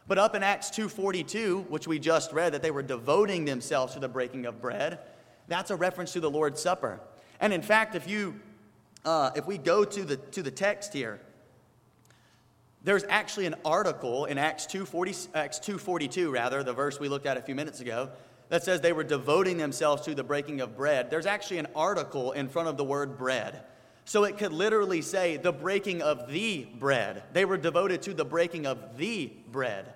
But 0.07 0.19
up 0.19 0.35
in 0.35 0.43
Acts 0.43 0.71
2:42, 0.71 1.69
which 1.69 1.87
we 1.87 1.99
just 1.99 2.33
read 2.33 2.52
that 2.52 2.62
they 2.62 2.71
were 2.71 2.83
devoting 2.83 3.45
themselves 3.45 3.95
to 3.95 4.00
the 4.00 4.09
breaking 4.09 4.47
of 4.47 4.61
bread, 4.61 4.99
that's 5.47 5.71
a 5.71 5.76
reference 5.76 6.12
to 6.14 6.21
the 6.21 6.31
Lord's 6.31 6.61
Supper. 6.61 7.00
And 7.38 7.52
in 7.52 7.62
fact, 7.62 7.95
if 7.95 8.09
you 8.09 8.40
uh, 9.05 9.31
if 9.35 9.47
we 9.47 9.57
go 9.57 9.85
to 9.85 10.05
the 10.05 10.17
to 10.17 10.43
the 10.43 10.50
text 10.50 10.93
here, 10.93 11.21
there's 12.83 13.05
actually 13.09 13.47
an 13.47 13.55
article 13.64 14.25
in 14.25 14.38
Acts 14.38 14.67
2:40 14.67 15.29
Acts 15.35 15.59
2:42 15.61 16.33
rather, 16.33 16.62
the 16.62 16.73
verse 16.73 16.99
we 16.99 17.09
looked 17.09 17.26
at 17.26 17.37
a 17.37 17.43
few 17.43 17.55
minutes 17.55 17.81
ago, 17.81 18.11
that 18.50 18.62
says 18.62 18.80
they 18.80 18.92
were 18.92 19.04
devoting 19.04 19.57
themselves 19.57 20.02
to 20.02 20.14
the 20.14 20.23
breaking 20.23 20.61
of 20.61 20.76
bread. 20.76 21.11
There's 21.11 21.26
actually 21.26 21.59
an 21.59 21.69
article 21.75 22.33
in 22.33 22.49
front 22.49 22.69
of 22.69 22.76
the 22.76 22.85
word 22.85 23.16
bread. 23.16 23.62
So 24.04 24.25
it 24.25 24.37
could 24.38 24.52
literally 24.52 25.02
say 25.02 25.38
the 25.38 25.52
breaking 25.52 26.02
of 26.02 26.30
the 26.30 26.66
bread. 26.78 27.23
They 27.33 27.45
were 27.45 27.57
devoted 27.57 28.02
to 28.02 28.14
the 28.14 28.25
breaking 28.25 28.66
of 28.66 28.99
the 28.99 29.33
bread. 29.50 29.95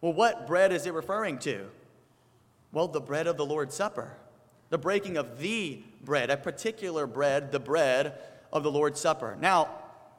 Well, 0.00 0.12
what 0.12 0.46
bread 0.46 0.72
is 0.72 0.86
it 0.86 0.94
referring 0.94 1.38
to? 1.40 1.66
Well, 2.72 2.88
the 2.88 3.00
bread 3.00 3.26
of 3.26 3.36
the 3.36 3.46
Lord's 3.46 3.74
Supper 3.74 4.16
the 4.70 4.78
breaking 4.78 5.16
of 5.16 5.38
the 5.38 5.82
bread, 6.02 6.30
a 6.30 6.36
particular 6.36 7.06
bread, 7.06 7.52
the 7.52 7.60
bread 7.60 8.14
of 8.52 8.62
the 8.62 8.70
Lord's 8.70 9.00
Supper. 9.00 9.36
Now, 9.40 9.70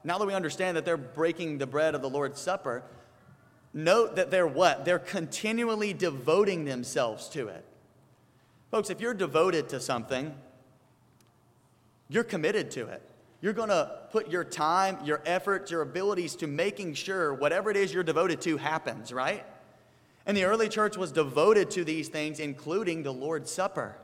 now 0.03 0.17
that 0.17 0.25
we 0.25 0.33
understand 0.33 0.77
that 0.77 0.85
they're 0.85 0.97
breaking 0.97 1.57
the 1.57 1.67
bread 1.67 1.95
of 1.95 2.01
the 2.01 2.09
Lord's 2.09 2.39
Supper, 2.39 2.83
note 3.73 4.15
that 4.15 4.31
they're 4.31 4.47
what? 4.47 4.85
They're 4.85 4.99
continually 4.99 5.93
devoting 5.93 6.65
themselves 6.65 7.29
to 7.29 7.47
it. 7.47 7.65
Folks, 8.71 8.89
if 8.89 9.01
you're 9.01 9.13
devoted 9.13 9.69
to 9.69 9.79
something, 9.79 10.33
you're 12.07 12.23
committed 12.23 12.71
to 12.71 12.88
it. 12.88 13.01
You're 13.41 13.53
going 13.53 13.69
to 13.69 13.91
put 14.11 14.29
your 14.29 14.43
time, 14.43 14.97
your 15.05 15.21
effort, 15.25 15.71
your 15.71 15.81
abilities 15.81 16.35
to 16.38 16.47
making 16.47 16.95
sure 16.95 17.33
whatever 17.33 17.71
it 17.71 17.77
is 17.77 17.93
you're 17.93 18.03
devoted 18.03 18.41
to 18.41 18.57
happens, 18.57 19.13
right? 19.13 19.45
And 20.25 20.35
the 20.35 20.43
early 20.43 20.67
church 20.67 20.97
was 20.97 21.11
devoted 21.11 21.71
to 21.71 21.83
these 21.83 22.09
things, 22.09 22.39
including 22.39 23.03
the 23.03 23.13
Lord's 23.13 23.49
Supper. 23.49 23.95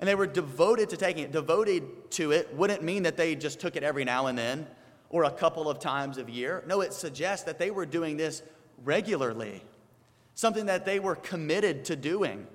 And 0.00 0.08
they 0.08 0.14
were 0.14 0.26
devoted 0.26 0.90
to 0.90 0.96
taking 0.96 1.24
it. 1.24 1.32
Devoted 1.32 2.10
to 2.12 2.32
it 2.32 2.54
wouldn't 2.54 2.82
mean 2.82 3.02
that 3.04 3.16
they 3.16 3.34
just 3.34 3.60
took 3.60 3.76
it 3.76 3.82
every 3.82 4.04
now 4.04 4.26
and 4.26 4.36
then 4.36 4.66
or 5.10 5.24
a 5.24 5.30
couple 5.30 5.68
of 5.68 5.78
times 5.78 6.18
a 6.18 6.30
year. 6.30 6.64
No, 6.66 6.80
it 6.80 6.92
suggests 6.92 7.44
that 7.44 7.58
they 7.58 7.70
were 7.70 7.86
doing 7.86 8.16
this 8.16 8.42
regularly, 8.84 9.62
something 10.34 10.66
that 10.66 10.84
they 10.84 10.98
were 10.98 11.16
committed 11.16 11.84
to 11.86 11.96
doing. 11.96 12.46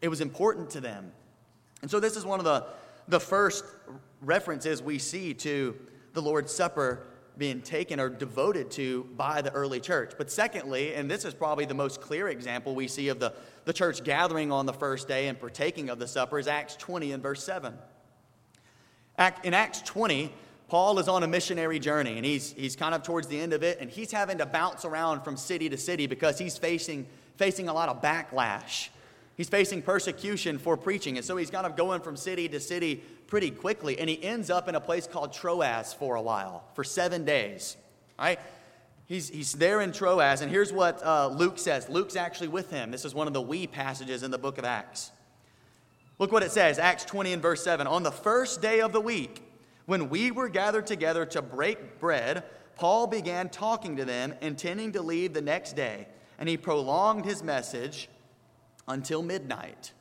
It 0.00 0.08
was 0.08 0.20
important 0.20 0.70
to 0.70 0.80
them. 0.80 1.12
And 1.82 1.90
so, 1.90 2.00
this 2.00 2.16
is 2.16 2.24
one 2.24 2.38
of 2.38 2.44
the, 2.44 2.66
the 3.08 3.20
first 3.20 3.64
references 4.20 4.82
we 4.82 4.98
see 4.98 5.34
to 5.34 5.76
the 6.12 6.22
Lord's 6.22 6.52
Supper 6.52 7.06
being 7.38 7.60
taken 7.60 8.00
or 8.00 8.08
devoted 8.08 8.70
to 8.72 9.04
by 9.16 9.42
the 9.42 9.52
early 9.52 9.78
church. 9.78 10.14
But 10.16 10.30
secondly, 10.30 10.94
and 10.94 11.10
this 11.10 11.24
is 11.24 11.34
probably 11.34 11.66
the 11.66 11.74
most 11.74 12.00
clear 12.00 12.28
example 12.28 12.74
we 12.74 12.88
see 12.88 13.08
of 13.08 13.20
the, 13.20 13.34
the 13.64 13.72
church 13.72 14.02
gathering 14.04 14.50
on 14.50 14.64
the 14.64 14.72
first 14.72 15.06
day 15.06 15.28
and 15.28 15.38
partaking 15.38 15.90
of 15.90 15.98
the 15.98 16.08
supper, 16.08 16.38
is 16.38 16.48
Acts 16.48 16.76
20 16.76 17.12
and 17.12 17.22
verse 17.22 17.44
7. 17.44 17.74
In 19.44 19.54
Acts 19.54 19.82
20, 19.82 20.32
Paul 20.68 20.98
is 20.98 21.08
on 21.08 21.22
a 21.22 21.28
missionary 21.28 21.78
journey 21.78 22.16
and 22.16 22.24
he's, 22.24 22.52
he's 22.52 22.74
kind 22.74 22.94
of 22.94 23.02
towards 23.02 23.28
the 23.28 23.40
end 23.40 23.52
of 23.52 23.62
it 23.62 23.78
and 23.80 23.88
he's 23.88 24.10
having 24.10 24.38
to 24.38 24.46
bounce 24.46 24.84
around 24.84 25.22
from 25.22 25.36
city 25.36 25.68
to 25.68 25.76
city 25.76 26.06
because 26.06 26.38
he's 26.38 26.58
facing, 26.58 27.06
facing 27.36 27.68
a 27.68 27.72
lot 27.72 27.88
of 27.88 28.02
backlash. 28.02 28.88
He's 29.36 29.48
facing 29.48 29.82
persecution 29.82 30.58
for 30.58 30.76
preaching. 30.76 31.18
And 31.18 31.24
so 31.24 31.36
he's 31.36 31.50
kind 31.50 31.66
of 31.66 31.76
going 31.76 32.00
from 32.00 32.16
city 32.16 32.48
to 32.48 32.58
city 32.58 33.02
pretty 33.26 33.50
quickly. 33.50 33.98
And 33.98 34.08
he 34.08 34.22
ends 34.22 34.50
up 34.50 34.68
in 34.68 34.74
a 34.74 34.80
place 34.80 35.06
called 35.06 35.32
Troas 35.32 35.92
for 35.92 36.16
a 36.16 36.22
while, 36.22 36.64
for 36.74 36.82
seven 36.82 37.24
days. 37.24 37.76
Right? 38.18 38.40
He's, 39.06 39.28
he's 39.28 39.52
there 39.52 39.82
in 39.82 39.92
Troas. 39.92 40.40
And 40.40 40.50
here's 40.50 40.72
what 40.72 41.04
uh, 41.04 41.28
Luke 41.28 41.58
says 41.58 41.88
Luke's 41.88 42.16
actually 42.16 42.48
with 42.48 42.70
him. 42.70 42.90
This 42.90 43.04
is 43.04 43.14
one 43.14 43.26
of 43.26 43.34
the 43.34 43.42
we 43.42 43.66
passages 43.66 44.22
in 44.22 44.30
the 44.30 44.38
book 44.38 44.56
of 44.56 44.64
Acts. 44.64 45.12
Look 46.18 46.32
what 46.32 46.42
it 46.42 46.50
says 46.50 46.78
Acts 46.78 47.04
20 47.04 47.34
and 47.34 47.42
verse 47.42 47.62
7. 47.62 47.86
On 47.86 48.02
the 48.02 48.10
first 48.10 48.62
day 48.62 48.80
of 48.80 48.92
the 48.92 49.00
week, 49.00 49.42
when 49.86 50.08
we 50.08 50.30
were 50.30 50.48
gathered 50.48 50.86
together 50.86 51.24
to 51.26 51.42
break 51.42 51.98
bread, 51.98 52.44
Paul 52.76 53.06
began 53.06 53.48
talking 53.48 53.96
to 53.96 54.04
them, 54.04 54.34
intending 54.40 54.92
to 54.92 55.02
leave 55.02 55.32
the 55.32 55.40
next 55.40 55.74
day, 55.74 56.08
and 56.38 56.48
he 56.48 56.56
prolonged 56.56 57.24
his 57.24 57.42
message 57.42 58.08
until 58.86 59.22
midnight. 59.22 59.92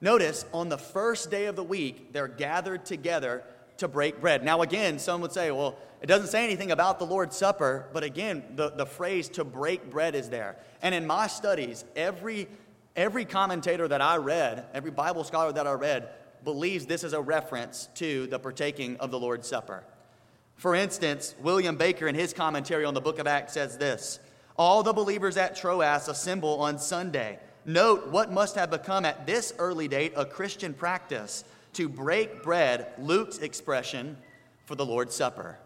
Notice, 0.00 0.44
on 0.52 0.68
the 0.68 0.78
first 0.78 1.30
day 1.30 1.46
of 1.46 1.56
the 1.56 1.62
week, 1.62 2.12
they're 2.12 2.28
gathered 2.28 2.84
together 2.84 3.44
to 3.78 3.88
break 3.88 4.20
bread. 4.20 4.44
Now, 4.44 4.62
again, 4.62 4.98
some 4.98 5.20
would 5.20 5.32
say, 5.32 5.50
well, 5.50 5.76
it 6.00 6.06
doesn't 6.06 6.28
say 6.28 6.44
anything 6.44 6.70
about 6.70 6.98
the 6.98 7.06
Lord's 7.06 7.36
Supper, 7.36 7.88
but 7.92 8.04
again, 8.04 8.44
the, 8.54 8.70
the 8.70 8.86
phrase 8.86 9.28
to 9.30 9.44
break 9.44 9.90
bread 9.90 10.14
is 10.14 10.28
there. 10.28 10.56
And 10.82 10.94
in 10.94 11.06
my 11.06 11.26
studies, 11.26 11.84
every, 11.96 12.48
every 12.94 13.24
commentator 13.24 13.88
that 13.88 14.00
I 14.00 14.16
read, 14.16 14.66
every 14.74 14.92
Bible 14.92 15.24
scholar 15.24 15.52
that 15.52 15.66
I 15.66 15.72
read, 15.72 16.08
believes 16.44 16.86
this 16.86 17.04
is 17.04 17.12
a 17.12 17.20
reference 17.20 17.88
to 17.94 18.26
the 18.28 18.38
partaking 18.38 18.96
of 18.98 19.10
the 19.10 19.18
Lord's 19.18 19.48
Supper. 19.48 19.84
For 20.56 20.74
instance, 20.74 21.34
William 21.40 21.76
Baker, 21.76 22.08
in 22.08 22.14
his 22.14 22.32
commentary 22.32 22.84
on 22.84 22.94
the 22.94 23.00
book 23.00 23.18
of 23.18 23.26
Acts, 23.26 23.54
says 23.54 23.78
this 23.78 24.18
All 24.56 24.82
the 24.82 24.92
believers 24.92 25.36
at 25.36 25.56
Troas 25.56 26.08
assemble 26.08 26.60
on 26.60 26.78
Sunday. 26.78 27.38
Note 27.64 28.08
what 28.08 28.32
must 28.32 28.54
have 28.56 28.70
become 28.70 29.04
at 29.04 29.26
this 29.26 29.52
early 29.58 29.88
date 29.88 30.12
a 30.16 30.24
Christian 30.24 30.74
practice 30.74 31.44
to 31.74 31.88
break 31.88 32.42
bread, 32.42 32.92
Luke's 32.98 33.38
expression, 33.38 34.16
for 34.64 34.74
the 34.74 34.86
Lord's 34.86 35.14
Supper. 35.14 35.58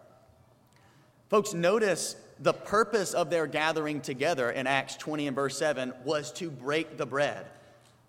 Folks, 1.30 1.54
notice 1.54 2.16
the 2.40 2.52
purpose 2.52 3.14
of 3.14 3.30
their 3.30 3.46
gathering 3.46 4.00
together 4.00 4.50
in 4.50 4.66
Acts 4.66 4.96
20 4.96 5.28
and 5.28 5.36
verse 5.36 5.56
7 5.56 5.94
was 6.04 6.32
to 6.32 6.50
break 6.50 6.98
the 6.98 7.06
bread 7.06 7.46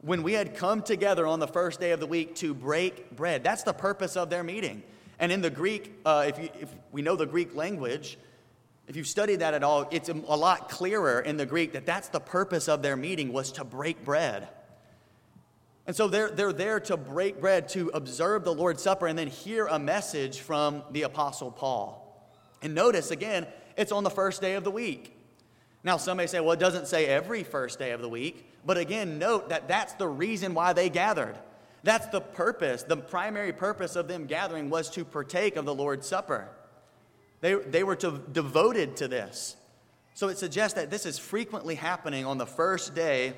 when 0.04 0.22
we 0.22 0.34
had 0.34 0.56
come 0.56 0.82
together 0.82 1.26
on 1.26 1.40
the 1.40 1.48
first 1.48 1.80
day 1.80 1.92
of 1.92 2.00
the 2.00 2.06
week 2.06 2.36
to 2.36 2.54
break 2.54 3.16
bread. 3.16 3.44
That's 3.44 3.64
the 3.64 3.74
purpose 3.74 4.18
of 4.18 4.30
their 4.30 4.44
meeting. 4.44 4.84
And 5.18 5.32
in 5.32 5.42
the 5.42 5.50
Greek, 5.50 5.94
uh, 6.06 6.26
if, 6.28 6.38
you, 6.38 6.50
if 6.60 6.70
we 6.92 7.02
know 7.02 7.16
the 7.16 7.26
Greek 7.26 7.56
language, 7.56 8.18
if 8.88 8.98
you've 8.98 9.08
studied 9.08 9.38
that 9.38 9.54
at 9.54 9.64
all, 9.64 9.88
it's 9.92 10.10
a 10.10 10.14
lot 10.14 10.68
clearer 10.68 11.22
in 11.22 11.38
the 11.38 11.46
Greek 11.46 11.72
that 11.74 11.86
that's 11.86 12.10
the 12.10 12.20
purpose 12.20 12.68
of 12.68 12.82
their 12.82 12.98
meeting 12.98 13.32
was 13.32 13.54
to 13.54 13.64
break 13.64 14.04
bread. 14.04 14.50
And 15.88 15.96
so 15.96 16.10
they're, 16.10 16.30
they're 16.30 16.52
there 16.52 16.82
to 16.82 16.98
break 16.98 17.40
bread, 17.40 17.70
to 17.70 17.90
observe 17.94 18.44
the 18.44 18.54
Lord's 18.54 18.84
Supper, 18.84 19.08
and 19.08 19.18
then 19.18 19.28
hear 19.28 19.68
a 19.68 19.80
message 19.80 20.40
from 20.40 20.84
the 20.92 21.04
Apostle 21.04 21.52
Paul. 21.52 22.30
And 22.62 22.76
notice 22.76 23.12
again, 23.12 23.48
it's 23.78 23.94
on 23.94 24.04
the 24.04 24.10
first 24.10 24.42
day 24.42 24.56
of 24.56 24.66
the 24.66 24.72
week. 24.72 25.18
Now, 25.82 25.96
some 25.96 26.18
may 26.18 26.28
say, 26.28 26.42
well, 26.42 26.52
it 26.52 26.60
doesn't 26.60 26.88
say 26.88 27.06
every 27.06 27.44
first 27.44 27.80
day 27.80 27.92
of 27.92 28.02
the 28.02 28.10
week. 28.10 28.53
But 28.66 28.78
again, 28.78 29.20
note 29.20 29.50
that 29.50 29.68
that's 29.68 29.94
the 29.94 30.08
reason 30.08 30.54
why 30.54 30.74
they 30.74 30.90
gathered. 30.90 31.38
That's 31.84 32.08
the 32.08 32.22
purpose. 32.22 32.84
The 32.84 32.98
primary 32.98 33.52
purpose 33.52 33.96
of 33.96 34.08
them 34.08 34.26
gathering 34.26 34.70
was 34.70 34.90
to 34.92 35.04
partake 35.04 35.58
of 35.58 35.66
the 35.66 35.76
Lord's 35.76 36.08
Supper. 36.08 36.48
They, 37.42 37.56
they 37.56 37.84
were 37.84 37.98
to, 37.98 38.22
devoted 38.32 38.96
to 38.98 39.08
this. 39.10 39.58
So 40.14 40.30
it 40.30 40.38
suggests 40.38 40.76
that 40.76 40.90
this 40.90 41.06
is 41.06 41.20
frequently 41.20 41.76
happening 41.76 42.26
on 42.26 42.38
the 42.38 42.46
first 42.46 42.96
day 42.96 43.34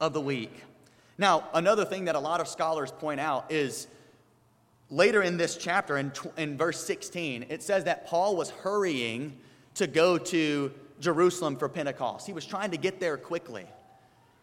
of 0.00 0.12
the 0.12 0.20
week. 0.20 0.52
Now, 1.18 1.48
another 1.54 1.84
thing 1.84 2.06
that 2.06 2.16
a 2.16 2.20
lot 2.20 2.40
of 2.40 2.48
scholars 2.48 2.90
point 2.90 3.20
out 3.20 3.52
is 3.52 3.86
later 4.90 5.22
in 5.22 5.36
this 5.36 5.56
chapter, 5.56 5.98
in, 5.98 6.10
in 6.36 6.56
verse 6.56 6.84
16, 6.84 7.46
it 7.48 7.62
says 7.62 7.84
that 7.84 8.06
Paul 8.06 8.34
was 8.34 8.50
hurrying 8.50 9.36
to 9.74 9.86
go 9.86 10.18
to 10.18 10.72
Jerusalem 10.98 11.56
for 11.56 11.68
Pentecost. 11.68 12.26
He 12.26 12.32
was 12.32 12.44
trying 12.44 12.72
to 12.72 12.76
get 12.76 12.98
there 12.98 13.16
quickly. 13.16 13.66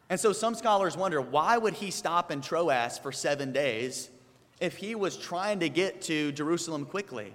And 0.10 0.20
so 0.20 0.34
some 0.34 0.56
scholars 0.56 0.98
wonder 0.98 1.22
why 1.22 1.58
would 1.58 1.76
he 1.76 1.92
stop 1.92 2.32
in 2.32 2.42
Troas 2.42 2.98
for 2.98 3.12
seven 3.12 3.52
days 3.52 4.10
if 4.60 4.76
he 4.78 4.96
was 4.96 5.16
trying 5.16 5.60
to 5.60 5.70
get 5.70 6.02
to 6.04 6.32
Jerusalem 6.32 6.86
quickly? 6.86 7.34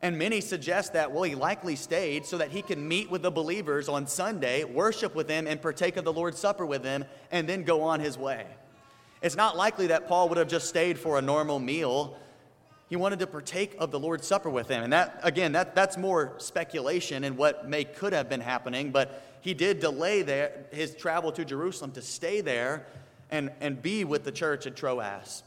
And 0.00 0.16
many 0.16 0.40
suggest 0.40 0.92
that, 0.92 1.10
well, 1.10 1.24
he 1.24 1.34
likely 1.34 1.74
stayed 1.74 2.24
so 2.24 2.38
that 2.38 2.50
he 2.50 2.62
could 2.62 2.78
meet 2.78 3.10
with 3.10 3.22
the 3.22 3.32
believers 3.32 3.88
on 3.88 4.06
Sunday, 4.06 4.62
worship 4.62 5.14
with 5.14 5.26
them, 5.26 5.46
and 5.46 5.60
partake 5.60 5.96
of 5.96 6.04
the 6.04 6.12
Lord's 6.12 6.38
Supper 6.38 6.64
with 6.64 6.84
them, 6.84 7.04
and 7.32 7.48
then 7.48 7.64
go 7.64 7.82
on 7.82 7.98
his 7.98 8.16
way. 8.16 8.46
It's 9.20 9.34
not 9.34 9.56
likely 9.56 9.88
that 9.88 10.06
Paul 10.06 10.28
would 10.28 10.38
have 10.38 10.48
just 10.48 10.68
stayed 10.68 10.98
for 10.98 11.18
a 11.18 11.22
normal 11.22 11.58
meal. 11.58 12.16
He 12.88 12.94
wanted 12.94 13.18
to 13.18 13.26
partake 13.26 13.74
of 13.80 13.90
the 13.90 13.98
Lord's 13.98 14.24
Supper 14.24 14.48
with 14.48 14.68
them. 14.68 14.84
And 14.84 14.92
that, 14.92 15.18
again, 15.24 15.52
that, 15.52 15.74
that's 15.74 15.96
more 15.96 16.34
speculation 16.38 17.24
and 17.24 17.36
what 17.36 17.68
may 17.68 17.82
could 17.82 18.12
have 18.12 18.28
been 18.28 18.40
happening, 18.40 18.92
but 18.92 19.27
he 19.40 19.54
did 19.54 19.80
delay 19.80 20.22
there, 20.22 20.66
his 20.72 20.94
travel 20.94 21.32
to 21.32 21.44
Jerusalem 21.44 21.92
to 21.92 22.02
stay 22.02 22.40
there 22.40 22.86
and, 23.30 23.50
and 23.60 23.80
be 23.80 24.04
with 24.04 24.24
the 24.24 24.32
church 24.32 24.66
at 24.66 24.76
Troas. 24.76 25.42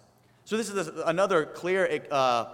So, 0.45 0.57
this 0.57 0.69
is 0.69 0.87
another 1.05 1.45
clear 1.45 2.03
uh, 2.11 2.45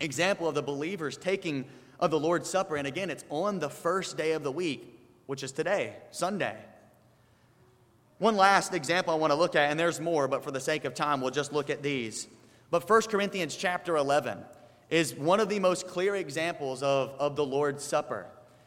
example 0.00 0.48
of 0.48 0.54
the 0.54 0.62
believers 0.62 1.16
taking 1.16 1.66
of 2.00 2.10
the 2.10 2.18
Lord's 2.18 2.48
Supper. 2.48 2.76
And 2.76 2.86
again, 2.86 3.10
it's 3.10 3.24
on 3.30 3.58
the 3.58 3.70
first 3.70 4.16
day 4.16 4.32
of 4.32 4.42
the 4.42 4.52
week, 4.52 5.00
which 5.26 5.42
is 5.42 5.52
today, 5.52 5.94
Sunday. 6.10 6.56
One 8.18 8.36
last 8.36 8.72
example 8.74 9.12
I 9.12 9.16
want 9.16 9.32
to 9.32 9.38
look 9.38 9.56
at, 9.56 9.70
and 9.70 9.78
there's 9.78 10.00
more, 10.00 10.26
but 10.26 10.42
for 10.42 10.50
the 10.50 10.60
sake 10.60 10.84
of 10.84 10.94
time, 10.94 11.20
we'll 11.20 11.30
just 11.30 11.52
look 11.52 11.68
at 11.68 11.82
these. 11.82 12.26
But 12.70 12.88
1 12.88 13.02
Corinthians 13.02 13.54
chapter 13.54 13.96
11 13.96 14.38
is 14.88 15.14
one 15.14 15.40
of 15.40 15.48
the 15.48 15.58
most 15.58 15.86
clear 15.86 16.14
examples 16.14 16.82
of, 16.82 17.10
of 17.18 17.36
the 17.36 17.44
Lord's 17.44 17.84
Supper. 17.84 18.26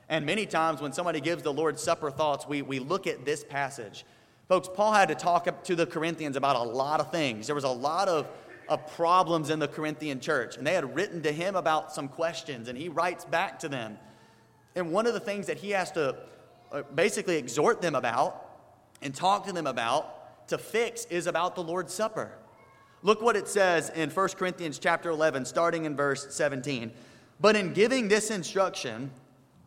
And 0.09 0.25
many 0.25 0.47
times 0.47 0.81
when 0.81 0.91
somebody 0.91 1.21
gives 1.21 1.43
the 1.43 1.53
Lord's 1.53 1.81
Supper 1.81 2.09
thoughts, 2.09 2.47
we, 2.47 2.63
we 2.63 2.79
look 2.79 3.05
at 3.05 3.25
this 3.25 3.43
passage. 3.43 4.05
Folks, 4.47 4.67
Paul 4.73 4.91
had 4.91 5.09
to 5.09 5.15
talk 5.15 5.63
to 5.63 5.75
the 5.75 5.85
Corinthians 5.85 6.35
about 6.35 6.55
a 6.55 6.63
lot 6.63 6.99
of 6.99 7.11
things. 7.11 7.45
There 7.45 7.53
was 7.53 7.63
a 7.63 7.69
lot 7.69 8.07
of, 8.07 8.27
of 8.67 8.87
problems 8.95 9.51
in 9.51 9.59
the 9.59 9.67
Corinthian 9.67 10.19
church, 10.19 10.57
and 10.57 10.65
they 10.65 10.73
had 10.73 10.95
written 10.95 11.21
to 11.21 11.31
him 11.31 11.55
about 11.55 11.93
some 11.93 12.07
questions, 12.07 12.67
and 12.67 12.75
he 12.75 12.89
writes 12.89 13.23
back 13.23 13.59
to 13.59 13.69
them. 13.69 13.99
And 14.75 14.91
one 14.91 15.05
of 15.05 15.13
the 15.13 15.19
things 15.19 15.45
that 15.45 15.57
he 15.57 15.69
has 15.71 15.91
to 15.91 16.15
uh, 16.71 16.81
basically 16.95 17.37
exhort 17.37 17.79
them 17.81 17.93
about 17.93 18.47
and 19.03 19.13
talk 19.13 19.45
to 19.45 19.53
them 19.53 19.67
about 19.67 20.47
to 20.47 20.57
fix 20.57 21.05
is 21.05 21.27
about 21.27 21.53
the 21.53 21.63
Lord's 21.63 21.93
Supper. 21.93 22.31
Look 23.03 23.21
what 23.21 23.35
it 23.35 23.47
says 23.47 23.91
in 23.91 24.09
1 24.09 24.27
Corinthians 24.29 24.79
chapter 24.79 25.11
11, 25.11 25.45
starting 25.45 25.85
in 25.85 25.95
verse 25.95 26.35
17. 26.35 26.91
But 27.39 27.55
in 27.55 27.73
giving 27.73 28.07
this 28.07 28.31
instruction, 28.31 29.11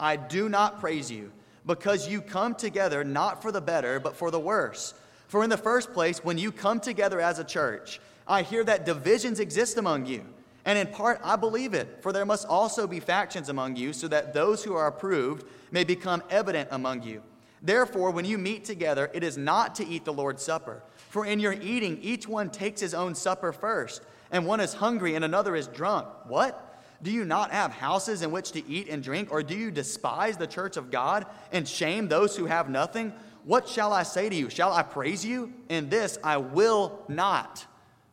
I 0.00 0.16
do 0.16 0.49
not 0.49 0.80
praise 0.80 1.11
you, 1.11 1.32
because 1.66 2.08
you 2.08 2.20
come 2.20 2.54
together 2.54 3.04
not 3.04 3.42
for 3.42 3.52
the 3.52 3.61
better, 3.61 4.00
but 4.00 4.16
for 4.16 4.30
the 4.30 4.40
worse. 4.40 4.94
For 5.28 5.44
in 5.44 5.50
the 5.50 5.56
first 5.56 5.92
place, 5.92 6.25
when 6.25 6.38
you 6.38 6.52
come 6.52 6.80
together 6.80 7.20
as 7.20 7.38
a 7.38 7.44
church, 7.44 8.00
I 8.26 8.42
hear 8.42 8.64
that 8.64 8.84
divisions 8.84 9.40
exist 9.40 9.78
among 9.78 10.06
you. 10.06 10.25
And 10.64 10.78
in 10.78 10.87
part, 10.88 11.20
I 11.25 11.37
believe 11.37 11.75
it, 11.75 11.99
for 12.02 12.12
there 12.12 12.26
must 12.26 12.46
also 12.46 12.87
be 12.87 13.00
factions 13.00 13.49
among 13.49 13.76
you, 13.76 13.92
so 13.92 14.08
that 14.08 14.32
those 14.32 14.62
who 14.62 14.75
are 14.75 14.87
approved 14.87 15.44
may 15.70 15.84
become 15.84 16.22
evident 16.30 16.68
among 16.70 17.02
you. 17.02 17.22
Therefore, 17.62 18.11
when 18.11 18.25
you 18.25 18.38
meet 18.38 18.64
together, 18.64 19.11
it 19.14 19.22
is 19.22 19.38
not 19.38 19.75
to 19.76 19.87
eat 19.87 20.04
the 20.04 20.12
Lord's 20.12 20.42
Supper. 20.42 20.82
For 21.11 21.26
in 21.26 21.40
your 21.40 21.52
eating, 21.52 21.99
each 22.02 22.26
one 22.26 22.50
takes 22.50 22.80
his 22.80 22.94
own 22.94 23.14
supper 23.14 23.52
first, 23.52 24.02
and 24.30 24.46
one 24.46 24.61
is 24.61 24.75
hungry 24.75 25.14
and 25.14 25.25
another 25.25 25.54
is 25.54 25.68
drunk. 25.68 26.08
What? 26.26 26.72
Do 27.02 27.11
you 27.11 27.25
not 27.25 27.50
have 27.50 27.73
houses 27.73 28.23
in 28.23 28.30
which 28.30 28.52
to 28.52 28.66
eat 28.68 28.88
and 28.88 29.02
drink? 29.02 29.32
Or 29.32 29.42
do 29.42 29.56
you 29.56 29.71
despise 29.71 30.37
the 30.37 30.47
church 30.47 30.76
of 30.76 30.90
God 30.90 31.26
and 31.50 31.66
shame 31.66 32.09
those 32.09 32.37
who 32.37 32.47
have 32.47 32.68
nothing? 32.68 33.12
What 33.44 33.68
shall 33.68 33.92
I 33.92 34.04
say 34.04 34.28
to 34.28 34.35
you? 34.35 34.49
Shall 34.49 34.73
I 34.73 34.82
praise 34.82 35.25
you? 35.25 35.52
In 35.68 35.88
this 35.88 36.18
I 36.23 36.37
will 36.37 37.02
not 37.09 37.66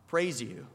praise 0.08 0.42
you. 0.42 0.66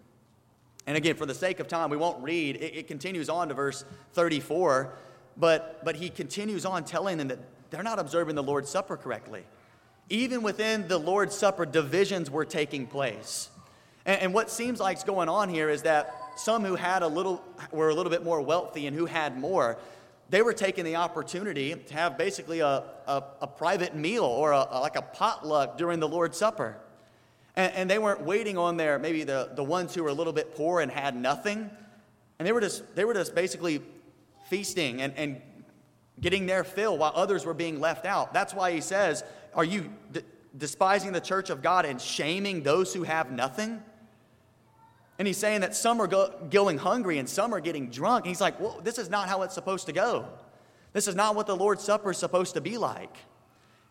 And 0.86 0.96
again, 0.96 1.16
for 1.16 1.26
the 1.26 1.34
sake 1.34 1.60
of 1.60 1.66
time, 1.66 1.90
we 1.90 1.96
won't 1.96 2.22
read. 2.22 2.56
It, 2.56 2.76
it 2.76 2.88
continues 2.88 3.28
on 3.28 3.48
to 3.48 3.54
verse 3.54 3.84
34, 4.12 4.92
but, 5.36 5.84
but 5.84 5.96
he 5.96 6.10
continues 6.10 6.64
on 6.64 6.84
telling 6.84 7.18
them 7.18 7.28
that 7.28 7.38
they're 7.70 7.82
not 7.82 7.98
observing 7.98 8.36
the 8.36 8.42
Lord's 8.42 8.68
Supper 8.68 8.96
correctly. 8.96 9.44
Even 10.10 10.42
within 10.42 10.86
the 10.86 10.98
Lord's 10.98 11.34
Supper, 11.34 11.64
divisions 11.64 12.30
were 12.30 12.44
taking 12.44 12.86
place. 12.86 13.50
And, 14.04 14.20
and 14.20 14.34
what 14.34 14.50
seems 14.50 14.78
like 14.78 14.98
is 14.98 15.04
going 15.04 15.28
on 15.28 15.48
here 15.48 15.70
is 15.70 15.82
that 15.82 16.14
some 16.36 16.64
who 16.64 16.74
had 16.74 17.02
a 17.02 17.08
little 17.08 17.42
were 17.70 17.88
a 17.88 17.94
little 17.94 18.10
bit 18.10 18.24
more 18.24 18.40
wealthy 18.40 18.86
and 18.86 18.96
who 18.96 19.06
had 19.06 19.38
more, 19.38 19.78
they 20.30 20.42
were 20.42 20.52
taking 20.52 20.84
the 20.84 20.96
opportunity 20.96 21.74
to 21.74 21.94
have 21.94 22.16
basically 22.16 22.60
a, 22.60 22.82
a, 23.06 23.22
a 23.42 23.46
private 23.46 23.94
meal 23.94 24.24
or 24.24 24.52
a, 24.52 24.66
a, 24.70 24.80
like 24.80 24.96
a 24.96 25.02
potluck 25.02 25.76
during 25.76 26.00
the 26.00 26.08
Lord's 26.08 26.36
Supper. 26.36 26.76
And, 27.56 27.72
and 27.74 27.90
they 27.90 27.98
weren't 27.98 28.22
waiting 28.22 28.58
on 28.58 28.76
their, 28.76 28.98
maybe 28.98 29.24
the, 29.24 29.50
the 29.54 29.64
ones 29.64 29.94
who 29.94 30.02
were 30.02 30.08
a 30.08 30.14
little 30.14 30.32
bit 30.32 30.54
poor 30.54 30.80
and 30.80 30.90
had 30.90 31.14
nothing. 31.14 31.70
And 32.38 32.48
they 32.48 32.52
were 32.52 32.60
just, 32.60 32.96
they 32.96 33.04
were 33.04 33.14
just 33.14 33.34
basically 33.34 33.80
feasting 34.48 35.02
and, 35.02 35.12
and 35.16 35.40
getting 36.20 36.46
their 36.46 36.64
fill 36.64 36.98
while 36.98 37.12
others 37.14 37.44
were 37.44 37.54
being 37.54 37.80
left 37.80 38.06
out. 38.06 38.32
That's 38.32 38.54
why 38.54 38.72
he 38.72 38.80
says, 38.80 39.24
Are 39.54 39.64
you 39.64 39.90
d- 40.10 40.22
despising 40.56 41.12
the 41.12 41.20
church 41.20 41.50
of 41.50 41.62
God 41.62 41.84
and 41.84 42.00
shaming 42.00 42.62
those 42.62 42.94
who 42.94 43.02
have 43.02 43.30
nothing? 43.30 43.82
And 45.18 45.28
he's 45.28 45.36
saying 45.36 45.60
that 45.60 45.74
some 45.76 46.00
are 46.00 46.06
go- 46.06 46.34
going 46.50 46.78
hungry 46.78 47.18
and 47.18 47.28
some 47.28 47.54
are 47.54 47.60
getting 47.60 47.88
drunk. 47.88 48.24
And 48.24 48.28
he's 48.28 48.40
like, 48.40 48.58
Well, 48.58 48.80
this 48.82 48.98
is 48.98 49.10
not 49.10 49.28
how 49.28 49.42
it's 49.42 49.54
supposed 49.54 49.86
to 49.86 49.92
go. 49.92 50.26
This 50.92 51.08
is 51.08 51.14
not 51.14 51.34
what 51.34 51.46
the 51.46 51.56
Lord's 51.56 51.84
Supper 51.84 52.10
is 52.10 52.18
supposed 52.18 52.54
to 52.54 52.60
be 52.60 52.78
like. 52.78 53.16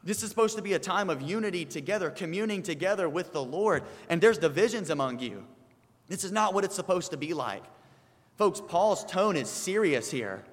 This 0.03 0.21
is 0.21 0.29
supposed 0.29 0.57
to 0.57 0.61
be 0.61 0.73
a 0.73 0.79
time 0.79 1.09
of 1.09 1.21
unity 1.21 1.63
together, 1.63 2.09
communing 2.09 2.61
together 2.61 3.07
with 3.07 3.31
the 3.31 3.43
Lord. 3.43 3.83
And 4.09 4.19
there's 4.19 4.37
divisions 4.37 4.89
among 4.89 5.19
you. 5.19 5.45
This 6.09 6.23
is 6.23 6.31
not 6.31 6.53
what 6.53 6.65
it's 6.65 6.75
supposed 6.75 7.11
to 7.11 7.17
be 7.17 7.33
like. 7.33 7.63
Folks, 8.37 8.61
Paul's 8.67 9.05
tone 9.05 9.37
is 9.37 9.49
serious 9.49 10.11
here. 10.11 10.43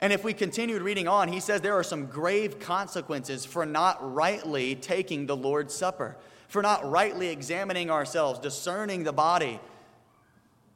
And 0.00 0.12
if 0.12 0.24
we 0.24 0.32
continued 0.32 0.82
reading 0.82 1.08
on, 1.08 1.28
he 1.28 1.40
says 1.40 1.60
there 1.60 1.76
are 1.76 1.82
some 1.82 2.06
grave 2.06 2.60
consequences 2.60 3.44
for 3.44 3.66
not 3.66 3.98
rightly 4.14 4.74
taking 4.76 5.26
the 5.26 5.36
Lord's 5.36 5.74
Supper, 5.74 6.16
for 6.46 6.62
not 6.62 6.88
rightly 6.88 7.28
examining 7.28 7.90
ourselves, 7.90 8.38
discerning 8.38 9.02
the 9.02 9.12
body. 9.12 9.60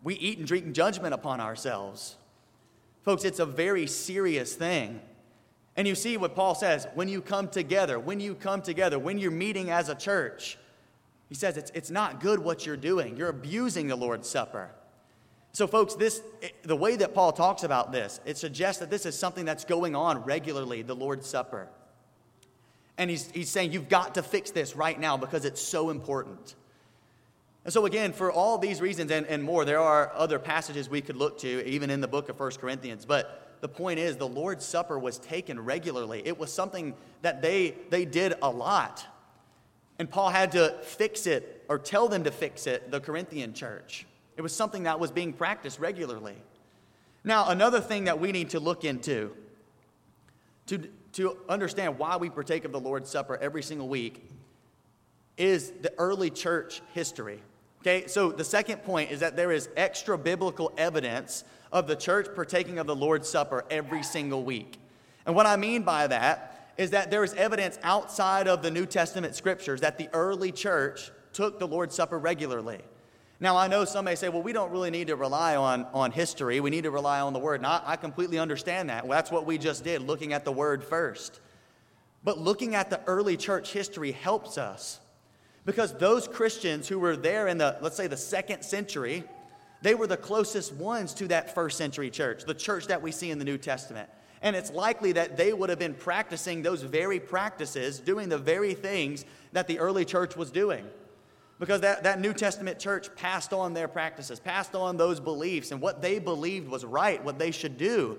We 0.03 0.15
eat 0.15 0.39
and 0.39 0.47
drink 0.47 0.73
judgment 0.73 1.15
upon 1.15 1.41
ourselves. 1.41 2.17
Folks, 3.03 3.25
it's 3.25 3.39
a 3.39 3.47
very 3.47 3.87
serious 3.87 4.55
thing. 4.55 5.01
And 5.77 5.89
you 5.89 5.95
see 5.95 6.17
what 6.17 6.35
Paul 6.35 6.55
says 6.55 6.87
when 6.95 7.09
you 7.09 7.21
come 7.21 7.49
together, 7.49 7.99
when 7.99 8.21
you 8.21 8.35
come 8.35 8.63
together, 8.63 8.99
when 8.99 9.19
you're 9.19 9.31
meeting 9.31 9.71
as 9.71 9.89
a 9.89 9.95
church, 9.95 10.59
he 11.29 11.35
says 11.35 11.57
it's, 11.57 11.71
it's 11.75 11.91
not 11.91 12.21
good 12.21 12.39
what 12.39 12.67
you're 12.67 12.77
doing. 12.77 13.17
You're 13.17 13.31
abusing 13.31 13.89
the 13.89 13.97
Lord's 13.97 14.29
Supper. 14.29 14.71
So, 15.53 15.67
folks, 15.67 15.95
this, 15.95 16.23
the 16.63 16.77
way 16.77 16.97
that 16.97 17.15
Paul 17.15 17.33
talks 17.33 17.63
about 17.63 17.93
this, 17.93 18.21
it 18.25 18.39
suggests 18.39 18.81
that 18.81 18.91
this 18.91 19.07
is 19.07 19.19
something 19.19 19.45
that's 19.45 19.65
going 19.65 19.95
on 19.95 20.25
regularly, 20.25 20.83
the 20.83 20.95
Lord's 20.95 21.27
Supper. 21.27 21.69
And 22.99 23.11
he's, 23.11 23.31
he's 23.31 23.51
saying 23.51 23.73
you've 23.73 23.89
got 23.89 24.15
to 24.15 24.23
fix 24.23 24.51
this 24.51 24.77
right 24.77 24.99
now 24.99 25.17
because 25.17 25.45
it's 25.45 25.61
so 25.61 25.91
important. 25.91 26.55
And 27.65 27.73
so, 27.73 27.87
again, 27.87 28.13
for 28.13 28.33
all 28.33 28.59
these 28.59 28.81
reasons 28.81 29.11
and, 29.11 29.25
and 29.27 29.43
more, 29.43 29.65
there 29.65 29.79
are 29.79 30.11
other 30.15 30.39
passages 30.39 30.89
we 30.89 31.01
could 31.01 31.17
look 31.17 31.39
to, 31.39 31.67
even 31.67 31.91
in 31.91 32.01
the 32.01 32.09
book 32.09 32.29
of 32.29 32.37
First 32.37 32.61
Corinthians. 32.61 33.05
But 33.05 33.57
the 33.61 33.69
point 33.69 34.01
is, 34.01 34.17
the 34.17 34.27
Lord's 34.27 34.65
Supper 34.65 34.99
was 34.99 35.19
taken 35.19 35.65
regularly. 35.65 36.23
It 36.25 36.39
was 36.39 36.53
something 36.53 36.95
that 37.23 37.41
they, 37.41 37.77
they 37.91 38.05
did 38.05 38.35
a 38.43 38.51
lot. 38.51 39.07
And 40.01 40.11
Paul 40.11 40.31
had 40.31 40.53
to 40.53 40.77
fix 40.83 41.29
it 41.29 41.65
or 41.69 41.79
tell 41.79 42.09
them 42.09 42.25
to 42.25 42.33
fix 42.33 42.67
it, 42.67 42.91
the 42.91 42.99
Corinthian 42.99 43.55
church. 43.55 44.07
It 44.37 44.43
was 44.43 44.53
something 44.53 44.83
that 44.85 44.99
was 44.99 45.13
being 45.13 45.33
practiced 45.33 45.79
regularly. 45.79 46.35
Now, 47.23 47.51
another 47.51 47.81
thing 47.81 48.05
that 48.05 48.19
we 48.19 48.33
need 48.33 48.51
to 48.51 48.59
look 48.61 48.85
into 48.85 49.37
to, 50.67 50.79
to 51.13 51.37
understand 51.49 51.99
why 51.99 52.17
we 52.17 52.31
partake 52.31 52.65
of 52.65 52.73
the 52.73 52.81
Lord's 52.81 53.11
Supper 53.11 53.37
every 53.41 53.63
single 53.63 53.89
week 53.89 54.29
is 55.37 55.71
the 55.83 55.93
early 55.99 56.31
church 56.31 56.83
history. 56.95 57.41
Okay, 57.83 58.07
so 58.07 58.31
the 58.31 58.45
second 58.45 58.85
point 58.85 59.11
is 59.11 59.19
that 59.19 59.35
there 59.35 59.51
is 59.51 59.69
extra 59.77 60.17
biblical 60.17 60.73
evidence 60.79 61.43
of 61.73 61.89
the 61.89 61.97
church 61.97 62.29
partaking 62.33 62.79
of 62.79 62.87
the 62.87 62.95
Lord's 62.95 63.29
Supper 63.29 63.65
every 63.71 64.05
single 64.05 64.45
week. 64.45 64.79
And 65.27 65.35
what 65.35 65.47
I 65.47 65.57
mean 65.57 65.83
by 65.83 66.07
that 66.07 66.71
is 66.77 66.91
that 66.91 67.11
there 67.11 67.25
is 67.25 67.35
evidence 67.35 67.81
outside 67.83 68.47
of 68.47 68.63
the 68.63 68.71
New 68.71 68.87
Testament 68.87 69.35
scriptures 69.35 69.81
that 69.81 69.99
the 69.99 70.09
early 70.13 70.53
church 70.53 71.11
took 71.33 71.59
the 71.59 71.67
Lord's 71.67 71.97
Supper 71.97 72.21
regularly. 72.21 72.79
Now, 73.41 73.57
I 73.57 73.67
know 73.67 73.85
some 73.85 74.05
may 74.05 74.15
say, 74.15 74.29
well, 74.29 74.45
we 74.45 74.53
don't 74.53 74.71
really 74.71 74.91
need 74.93 75.09
to 75.09 75.17
rely 75.17 75.57
on, 75.57 75.85
on 75.93 76.13
history. 76.13 76.61
We 76.61 76.71
need 76.71 76.85
to 76.85 76.93
rely 76.93 77.19
on 77.21 77.33
the 77.33 77.41
Word. 77.41 77.57
And 77.57 77.67
I, 77.67 77.83
I 77.85 77.97
completely 77.97 78.39
understand 78.39 78.91
that. 78.91 79.05
Well, 79.05 79.19
that's 79.19 79.33
what 79.33 79.45
we 79.45 79.59
just 79.59 79.83
did, 79.83 80.03
looking 80.03 80.33
at 80.33 80.45
the 80.45 80.53
Word 80.53 80.85
first. 80.85 81.41
But 82.23 82.39
looking 82.39 82.77
at 82.77 82.91
the 82.91 83.01
early 83.09 83.37
church 83.37 83.73
history 83.73 84.13
helps 84.13 84.57
us 84.57 85.01
because 85.65 85.93
those 85.95 86.27
Christians 86.27 86.89
who 86.89 86.99
were 86.99 87.17
there 87.17 87.49
in 87.49 87.59
the, 87.59 87.77
let's 87.81 87.97
say, 87.97 88.07
the 88.07 88.17
second 88.17 88.63
century, 88.63 89.25
they 89.81 89.95
were 89.95 90.07
the 90.07 90.17
closest 90.17 90.73
ones 90.75 91.15
to 91.15 91.29
that 91.29 91.55
first 91.55 91.79
century 91.79 92.11
church, 92.11 92.45
the 92.45 92.55
church 92.55 92.87
that 92.89 93.03
we 93.03 93.13
see 93.13 93.31
in 93.31 93.39
the 93.39 93.45
New 93.45 93.59
Testament. 93.59 94.09
And 94.43 94.57
it's 94.57 94.73
likely 94.73 95.13
that 95.13 95.37
they 95.37 95.53
would 95.53 95.71
have 95.71 95.79
been 95.79 95.95
practicing 95.95 96.63
those 96.63 96.83
very 96.83 97.21
practices, 97.21 98.01
doing 98.01 98.29
the 98.29 98.39
very 98.39 98.75
things 98.75 99.25
that 99.53 99.69
the 99.69 99.79
early 99.79 100.05
church 100.05 100.37
was 100.37 100.51
doing. 100.51 100.85
Because 101.61 101.81
that, 101.83 102.03
that 102.03 102.21
New 102.21 102.33
Testament 102.33 102.81
church 102.81 103.15
passed 103.15 103.53
on 103.53 103.73
their 103.73 103.87
practices, 103.87 104.41
passed 104.41 104.75
on 104.75 104.97
those 104.97 105.21
beliefs, 105.21 105.71
and 105.71 105.81
what 105.81 106.03
they 106.03 106.19
believed 106.19 106.69
was 106.69 106.85
right, 106.85 107.23
what 107.23 107.39
they 107.39 107.53
should 107.53 107.79
do. 107.79 108.19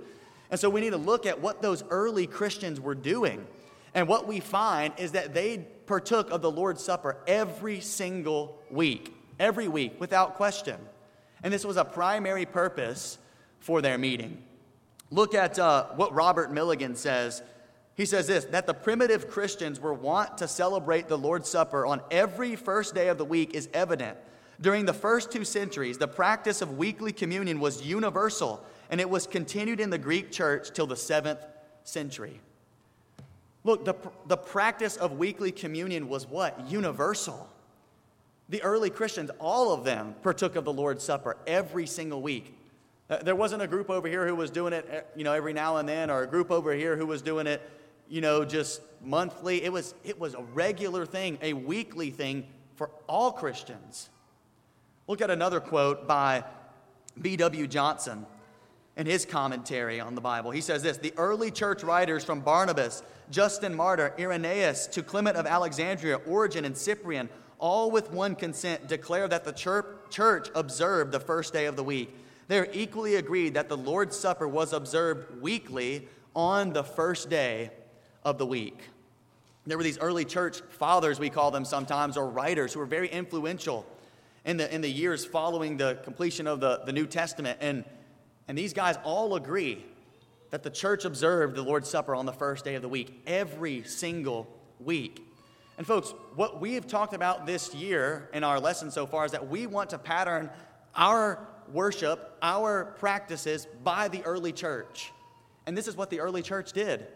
And 0.50 0.58
so 0.58 0.70
we 0.70 0.80
need 0.80 0.92
to 0.92 0.98
look 0.98 1.26
at 1.26 1.42
what 1.42 1.62
those 1.62 1.84
early 1.90 2.26
Christians 2.26 2.80
were 2.80 2.96
doing. 2.96 3.46
And 3.94 4.08
what 4.08 4.28
we 4.28 4.40
find 4.40 4.94
is 4.98 5.12
that 5.12 5.34
they 5.34 5.66
partook 5.86 6.32
of 6.32 6.42
the 6.42 6.52
Lord's 6.52 6.84
Supper 6.84 7.18
every 7.28 7.80
single 7.80 8.60
week, 8.70 9.14
every 9.40 9.68
week, 9.68 10.00
without 10.00 10.36
question. 10.36 10.78
And 11.44 11.54
this 11.54 11.66
was 11.66 11.78
a 11.78 11.86
primary 11.86 12.46
purpose 12.46 13.18
for 13.60 13.82
their 13.82 13.98
meeting. 13.98 14.42
Look 15.12 15.36
at 15.36 15.60
uh, 15.60 15.88
what 15.96 16.14
Robert 16.14 16.52
Milligan 16.52 16.96
says. 16.96 17.42
He 17.96 18.06
says 18.06 18.28
this 18.28 18.46
that 18.46 18.66
the 18.66 18.74
primitive 18.74 19.30
Christians 19.30 19.80
were 19.80 19.94
wont 19.94 20.38
to 20.40 20.48
celebrate 20.48 21.08
the 21.08 21.18
Lord's 21.18 21.50
Supper 21.50 21.86
on 21.86 22.02
every 22.10 22.56
first 22.56 22.96
day 22.96 23.10
of 23.10 23.18
the 23.18 23.26
week 23.26 23.54
is 23.54 23.70
evident. 23.74 24.18
During 24.62 24.86
the 24.86 24.94
first 24.94 25.32
two 25.32 25.44
centuries, 25.44 25.98
the 25.98 26.08
practice 26.08 26.62
of 26.62 26.78
weekly 26.78 27.12
communion 27.12 27.60
was 27.60 27.86
universal, 27.86 28.64
and 28.90 29.02
it 29.02 29.10
was 29.10 29.28
continued 29.28 29.80
in 29.80 29.90
the 29.90 29.98
Greek 29.98 30.32
church 30.32 30.72
till 30.72 30.88
the 30.88 30.96
seventh 30.96 31.46
century. 31.84 32.40
Look, 33.64 33.86
the, 33.86 33.96
the 34.28 34.38
practice 34.38 34.98
of 34.98 35.14
weekly 35.14 35.52
communion 35.52 36.10
was 36.10 36.28
what? 36.28 36.70
Universal. 36.70 37.50
The 38.50 38.62
early 38.62 38.90
Christians, 38.90 39.32
all 39.40 39.74
of 39.74 39.86
them, 39.86 40.16
partook 40.22 40.56
of 40.56 40.66
the 40.66 40.74
Lord's 40.74 41.04
Supper 41.04 41.38
every 41.48 41.88
single 41.88 42.22
week. 42.22 42.58
Uh, 43.10 43.18
there 43.18 43.36
wasn't 43.36 43.62
a 43.62 43.68
group 43.68 43.90
over 43.90 44.08
here 44.08 44.28
who 44.28 44.36
was 44.36 44.50
doing 44.50 44.74
it, 44.74 44.88
uh, 44.92 45.02
you 45.16 45.24
know, 45.24 45.34
every 45.34 45.54
now 45.54 45.78
and 45.78 45.88
then, 45.88 46.10
or 46.10 46.24
a 46.24 46.28
group 46.28 46.52
over 46.52 46.74
here 46.74 46.98
who 46.98 47.06
was 47.06 47.22
doing 47.22 47.48
it, 47.48 47.62
you 48.10 48.22
know, 48.22 48.44
just 48.44 48.82
monthly. 49.02 49.64
It 49.64 49.72
was, 49.72 49.94
it 50.04 50.20
was 50.20 50.34
a 50.34 50.42
regular 50.54 51.06
thing, 51.06 51.38
a 51.42 51.54
weekly 51.54 52.12
thing 52.12 52.46
for 52.76 52.90
all 53.08 53.32
Christians. 53.32 54.10
Look 55.08 55.22
at 55.22 55.30
another 55.30 55.60
quote 55.60 56.08
by 56.08 56.44
B.W. 57.22 57.68
Johnson 57.68 58.26
in 58.96 59.06
his 59.06 59.26
commentary 59.26 60.00
on 60.00 60.16
the 60.16 60.22
Bible. 60.22 60.52
He 60.52 60.62
says 60.62 60.84
this 60.84 60.98
The 60.98 61.14
early 61.18 61.52
church 61.52 61.84
writers 61.84 62.24
from 62.24 62.42
Barnabas, 62.42 63.04
Justin 63.34 63.74
Martyr, 63.74 64.14
Irenaeus, 64.20 64.86
to 64.86 65.02
Clement 65.02 65.36
of 65.36 65.48
Alexandria, 65.48 66.18
Origen, 66.28 66.66
and 66.66 66.78
Cyprian 66.78 67.30
all 67.58 67.90
with 67.90 68.12
one 68.12 68.36
consent 68.36 68.88
declare 68.88 69.28
that 69.28 69.44
the 69.44 69.52
church 69.52 70.50
observed 70.54 71.12
the 71.12 71.20
first 71.20 71.52
day 71.52 71.66
of 71.66 71.76
the 71.76 71.84
week. 71.84 72.16
They 72.48 72.60
are 72.60 72.68
equally 72.74 73.16
agreed 73.16 73.56
that 73.56 73.70
the 73.70 73.78
Lord's 73.78 74.16
Supper 74.16 74.48
was 74.48 74.72
observed 74.72 75.42
weekly 75.42 76.08
on 76.36 76.74
the 76.74 76.84
first 76.84 77.32
day 77.32 77.72
of 78.24 78.38
the 78.38 78.46
week. 78.46 78.82
There 79.66 79.78
were 79.78 79.84
these 79.84 79.98
early 79.98 80.26
church 80.26 80.62
fathers, 80.70 81.20
we 81.20 81.32
call 81.32 81.50
them 81.50 81.66
sometimes, 81.66 82.18
or 82.18 82.30
writers, 82.30 82.74
who 82.74 82.82
were 82.82 82.86
very 82.86 83.08
influential 83.08 83.84
in 84.46 84.58
the, 84.58 84.72
in 84.72 84.82
the 84.82 84.92
years 84.92 85.26
following 85.26 85.78
the 85.78 85.98
completion 86.04 86.46
of 86.46 86.60
the, 86.60 86.82
the 86.86 86.94
New 86.94 87.08
Testament. 87.08 87.58
And, 87.62 87.84
and 88.48 88.56
these 88.56 88.74
guys 88.74 88.98
all 89.04 89.36
agree 89.36 89.84
that 90.54 90.62
the 90.62 90.70
church 90.70 91.04
observed 91.04 91.56
the 91.56 91.64
Lord's 91.64 91.90
Supper 91.90 92.14
on 92.14 92.28
the 92.28 92.32
first 92.32 92.64
day 92.64 92.76
of 92.76 92.84
the 92.84 92.88
week, 92.88 93.24
every 93.26 93.82
single 93.86 94.48
week. 94.80 95.28
And, 95.80 95.88
folks, 95.88 96.14
what 96.36 96.62
we 96.62 96.76
have 96.76 96.86
talked 96.86 97.16
about 97.16 97.48
this 97.48 97.74
year 97.74 98.30
in 98.36 98.44
our 98.44 98.60
lesson 98.60 98.92
so 98.92 99.08
far 99.08 99.26
is 99.26 99.32
that 99.32 99.50
we 99.50 99.66
want 99.66 99.90
to 99.90 99.98
pattern 99.98 100.52
our 100.96 101.48
worship, 101.72 102.38
our 102.44 102.94
practices 103.00 103.68
by 103.84 104.10
the 104.10 104.24
early 104.26 104.52
church. 104.52 105.12
And 105.66 105.76
this 105.76 105.88
is 105.88 105.98
what 105.98 106.12
the 106.12 106.20
early 106.20 106.44
church 106.44 106.72
did. 106.72 107.08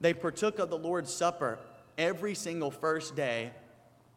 They 0.00 0.14
partook 0.14 0.60
of 0.60 0.70
the 0.70 0.78
Lord's 0.78 1.12
Supper 1.12 1.58
every 1.98 2.36
single 2.36 2.70
first 2.70 3.16
day 3.16 3.50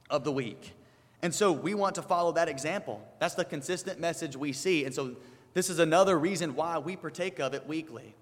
of 0.08 0.24
the 0.24 0.32
week. 0.32 0.76
And 1.24 1.34
so 1.34 1.52
we 1.52 1.74
want 1.74 1.96
to 1.96 2.04
follow 2.04 2.32
that 2.34 2.48
example. 2.48 3.02
That's 3.18 3.34
the 3.34 3.44
consistent 3.44 4.00
message 4.00 4.38
we 4.38 4.54
see. 4.54 4.86
And 4.86 4.94
so 4.94 5.16
this 5.56 5.72
is 5.72 5.80
another 5.80 6.20
reason 6.20 6.54
why 6.54 6.78
we 6.78 6.96
partake 6.96 7.40
of 7.40 7.56
it 7.56 7.66
weekly. 7.66 8.14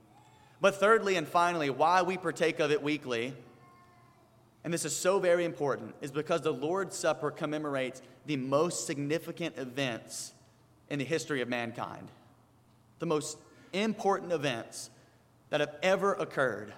But 0.62 0.76
thirdly 0.76 1.16
and 1.16 1.28
finally, 1.28 1.70
why 1.70 2.02
we 2.02 2.18
partake 2.18 2.60
of 2.60 2.72
it 2.72 2.82
weekly 2.82 3.34
and 4.66 4.74
this 4.74 4.84
is 4.84 4.96
so 4.96 5.20
very 5.20 5.46
important, 5.46 5.94
is 6.02 6.12
because 6.12 6.42
the 6.42 6.52
Lord's 6.52 6.98
Supper 6.98 7.30
commemorates 7.30 8.02
the 8.26 8.36
most 8.36 8.88
significant 8.88 9.60
events 9.60 10.34
in 10.90 10.98
the 10.98 11.06
history 11.06 11.42
of 11.42 11.48
mankind. 11.48 12.10
the 12.98 13.06
most 13.06 13.38
important 13.74 14.32
events 14.32 14.90
that 15.50 15.60
have 15.60 15.76
ever 15.84 16.14
occurred. 16.14 16.74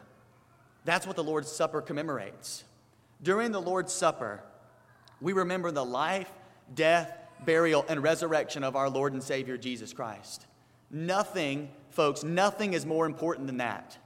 That's 0.84 1.06
what 1.06 1.16
the 1.16 1.24
Lord's 1.24 1.52
Supper 1.52 1.80
commemorates. 1.80 2.64
During 3.22 3.52
the 3.52 3.62
Lord's 3.62 3.94
Supper, 3.94 4.42
we 5.22 5.34
remember 5.34 5.72
the 5.72 5.86
life, 5.86 6.30
death, 6.74 7.16
burial, 7.46 7.86
and 7.88 8.02
resurrection 8.02 8.64
of 8.64 8.76
our 8.76 8.90
Lord 8.90 9.14
and 9.14 9.22
Savior 9.24 9.58
Jesus 9.58 9.94
Christ. 9.94 10.48
Nothing, 10.90 11.70
folks, 11.98 12.24
nothing 12.24 12.74
is 12.74 12.86
more 12.86 13.08
important 13.08 13.48
than 13.48 13.58
that. 13.58 13.98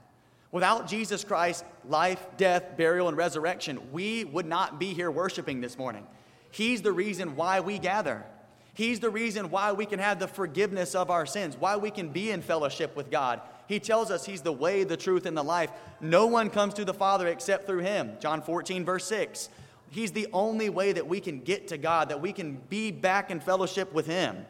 Without 0.50 0.88
Jesus 0.88 1.24
Christ, 1.24 1.62
life, 1.88 2.26
death, 2.38 2.76
burial, 2.76 3.08
and 3.08 3.16
resurrection, 3.16 3.78
we 3.92 4.24
would 4.24 4.46
not 4.46 4.80
be 4.80 4.94
here 4.94 5.10
worshiping 5.10 5.60
this 5.60 5.76
morning. 5.76 6.06
He's 6.50 6.80
the 6.80 6.90
reason 6.90 7.36
why 7.36 7.60
we 7.60 7.78
gather. 7.78 8.24
He's 8.72 8.98
the 8.98 9.10
reason 9.10 9.50
why 9.50 9.72
we 9.72 9.84
can 9.84 9.98
have 9.98 10.18
the 10.18 10.26
forgiveness 10.26 10.94
of 10.94 11.10
our 11.10 11.26
sins, 11.26 11.54
why 11.58 11.76
we 11.76 11.90
can 11.90 12.08
be 12.08 12.30
in 12.30 12.40
fellowship 12.40 12.96
with 12.96 13.10
God. 13.10 13.42
He 13.66 13.78
tells 13.78 14.10
us 14.10 14.24
He's 14.24 14.40
the 14.40 14.52
way, 14.52 14.84
the 14.84 14.96
truth, 14.96 15.26
and 15.26 15.36
the 15.36 15.42
life. 15.42 15.70
No 16.00 16.26
one 16.26 16.48
comes 16.48 16.72
to 16.74 16.86
the 16.86 16.94
Father 16.94 17.28
except 17.28 17.66
through 17.66 17.80
Him. 17.80 18.12
John 18.20 18.40
14, 18.40 18.86
verse 18.86 19.04
6. 19.04 19.50
He's 19.90 20.12
the 20.12 20.28
only 20.32 20.70
way 20.70 20.92
that 20.92 21.06
we 21.06 21.20
can 21.20 21.40
get 21.40 21.68
to 21.68 21.76
God, 21.76 22.08
that 22.08 22.22
we 22.22 22.32
can 22.32 22.56
be 22.70 22.90
back 22.90 23.30
in 23.30 23.38
fellowship 23.38 23.92
with 23.92 24.06
Him. 24.06 24.46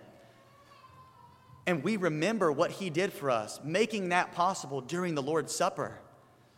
And 1.67 1.85
we 1.85 1.97
remember 1.97 2.51
what 2.51 2.71
He 2.71 2.91
did 2.91 3.13
for 3.13 3.31
us, 3.31 3.61
making 3.63 4.09
that 4.09 4.33
possible 4.33 4.81
during 4.81 5.15
the 5.15 5.23
Lord's 5.23 5.55
Supper. 5.55 5.99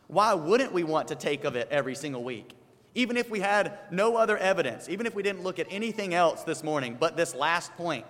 Why 0.07 0.35
wouldn't 0.35 0.73
we 0.73 0.85
want 0.85 1.09
to 1.09 1.15
take 1.15 1.45
of 1.45 1.57
it 1.57 1.69
every 1.71 1.95
single 1.95 2.25
week? 2.25 2.53
Even 2.95 3.17
if 3.17 3.29
we 3.29 3.41
had 3.41 3.79
no 3.91 4.17
other 4.17 4.39
evidence, 4.39 4.89
even 4.89 5.07
if 5.07 5.15
we 5.15 5.23
didn't 5.23 5.43
look 5.43 5.59
at 5.59 5.67
anything 5.71 6.15
else 6.15 6.43
this 6.45 6.63
morning 6.63 6.97
but 6.99 7.17
this 7.17 7.35
last 7.35 7.75
point, 7.77 8.07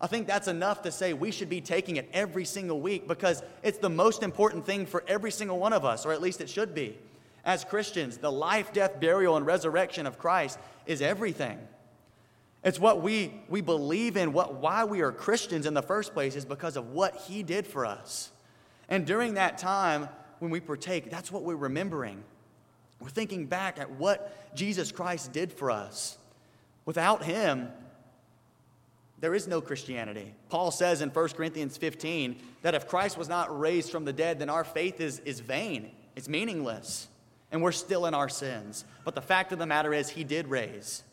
I 0.00 0.06
think 0.06 0.26
that's 0.26 0.48
enough 0.48 0.82
to 0.82 0.92
say 0.92 1.14
we 1.14 1.30
should 1.30 1.48
be 1.48 1.62
taking 1.62 1.96
it 1.96 2.08
every 2.12 2.44
single 2.44 2.80
week 2.80 3.08
because 3.08 3.42
it's 3.62 3.78
the 3.78 3.88
most 3.88 4.22
important 4.22 4.66
thing 4.66 4.84
for 4.84 5.02
every 5.08 5.30
single 5.30 5.58
one 5.58 5.72
of 5.72 5.84
us, 5.86 6.04
or 6.04 6.12
at 6.12 6.20
least 6.20 6.42
it 6.42 6.50
should 6.50 6.74
be. 6.74 6.98
As 7.44 7.64
Christians, 7.64 8.18
the 8.18 8.30
life, 8.30 8.72
death, 8.72 9.00
burial, 9.00 9.36
and 9.36 9.46
resurrection 9.46 10.06
of 10.06 10.18
Christ 10.18 10.58
is 10.84 11.00
everything. 11.00 11.58
It's 12.66 12.80
what 12.80 13.00
we, 13.00 13.32
we 13.48 13.60
believe 13.60 14.16
in, 14.16 14.32
what, 14.32 14.54
why 14.54 14.82
we 14.82 15.00
are 15.00 15.12
Christians 15.12 15.66
in 15.66 15.74
the 15.74 15.82
first 15.82 16.12
place 16.12 16.34
is 16.34 16.44
because 16.44 16.76
of 16.76 16.90
what 16.90 17.14
He 17.14 17.44
did 17.44 17.64
for 17.64 17.86
us. 17.86 18.32
And 18.88 19.06
during 19.06 19.34
that 19.34 19.56
time, 19.56 20.08
when 20.40 20.50
we 20.50 20.58
partake, 20.58 21.08
that's 21.08 21.30
what 21.30 21.44
we're 21.44 21.54
remembering. 21.54 22.24
We're 22.98 23.08
thinking 23.08 23.46
back 23.46 23.78
at 23.78 23.92
what 23.92 24.56
Jesus 24.56 24.90
Christ 24.90 25.32
did 25.32 25.52
for 25.52 25.70
us. 25.70 26.18
Without 26.86 27.22
Him, 27.22 27.68
there 29.20 29.36
is 29.36 29.46
no 29.46 29.60
Christianity. 29.60 30.34
Paul 30.48 30.72
says 30.72 31.02
in 31.02 31.10
1 31.10 31.28
Corinthians 31.30 31.76
15 31.76 32.34
that 32.62 32.74
if 32.74 32.88
Christ 32.88 33.16
was 33.16 33.28
not 33.28 33.56
raised 33.56 33.92
from 33.92 34.04
the 34.04 34.12
dead, 34.12 34.40
then 34.40 34.50
our 34.50 34.64
faith 34.64 35.00
is, 35.00 35.20
is 35.20 35.38
vain, 35.38 35.92
it's 36.16 36.28
meaningless, 36.28 37.06
and 37.52 37.62
we're 37.62 37.70
still 37.70 38.06
in 38.06 38.14
our 38.14 38.28
sins. 38.28 38.84
But 39.04 39.14
the 39.14 39.22
fact 39.22 39.52
of 39.52 39.60
the 39.60 39.66
matter 39.66 39.94
is, 39.94 40.08
He 40.08 40.24
did 40.24 40.48
raise. 40.48 41.04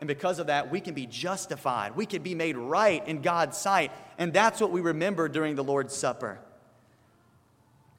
And 0.00 0.06
because 0.06 0.38
of 0.38 0.46
that, 0.46 0.70
we 0.70 0.80
can 0.80 0.94
be 0.94 1.06
justified. 1.06 1.96
We 1.96 2.06
can 2.06 2.22
be 2.22 2.34
made 2.34 2.56
right 2.56 3.06
in 3.06 3.20
God's 3.20 3.58
sight. 3.58 3.90
And 4.16 4.32
that's 4.32 4.60
what 4.60 4.70
we 4.70 4.80
remember 4.80 5.28
during 5.28 5.56
the 5.56 5.64
Lord's 5.64 5.94
Supper. 5.94 6.38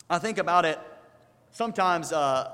I 0.10 0.18
think 0.18 0.38
about 0.38 0.66
it 0.66 0.80
sometimes 1.52 2.12
uh, 2.12 2.52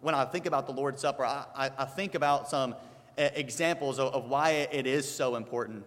when 0.00 0.14
I 0.14 0.24
think 0.24 0.46
about 0.46 0.66
the 0.66 0.72
Lord's 0.72 1.00
Supper, 1.00 1.24
I, 1.24 1.44
I, 1.54 1.70
I 1.78 1.84
think 1.84 2.14
about 2.14 2.48
some 2.48 2.74
uh, 3.16 3.28
examples 3.34 3.98
of, 3.98 4.14
of 4.14 4.28
why 4.28 4.68
it 4.72 4.86
is 4.86 5.10
so 5.10 5.36
important. 5.36 5.84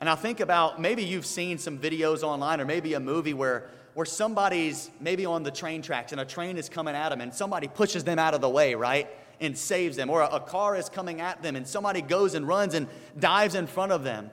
And 0.00 0.08
I 0.08 0.14
think 0.14 0.40
about 0.40 0.80
maybe 0.80 1.04
you've 1.04 1.26
seen 1.26 1.58
some 1.58 1.78
videos 1.78 2.22
online 2.22 2.60
or 2.60 2.64
maybe 2.64 2.94
a 2.94 3.00
movie 3.00 3.34
where, 3.34 3.68
where 3.94 4.06
somebody's 4.06 4.90
maybe 4.98 5.26
on 5.26 5.42
the 5.42 5.50
train 5.50 5.82
tracks 5.82 6.12
and 6.12 6.20
a 6.20 6.24
train 6.24 6.56
is 6.56 6.68
coming 6.68 6.94
at 6.94 7.10
them 7.10 7.20
and 7.20 7.32
somebody 7.34 7.68
pushes 7.68 8.02
them 8.04 8.18
out 8.18 8.32
of 8.32 8.40
the 8.40 8.48
way, 8.48 8.74
right? 8.74 9.08
And 9.40 9.56
saves 9.56 9.96
them. 9.96 10.10
Or 10.10 10.20
a, 10.20 10.26
a 10.26 10.40
car 10.40 10.76
is 10.76 10.88
coming 10.88 11.20
at 11.20 11.42
them 11.42 11.56
and 11.56 11.66
somebody 11.66 12.02
goes 12.02 12.34
and 12.34 12.46
runs 12.46 12.74
and 12.74 12.86
dives 13.18 13.54
in 13.54 13.66
front 13.66 13.92
of 13.92 14.04
them. 14.04 14.30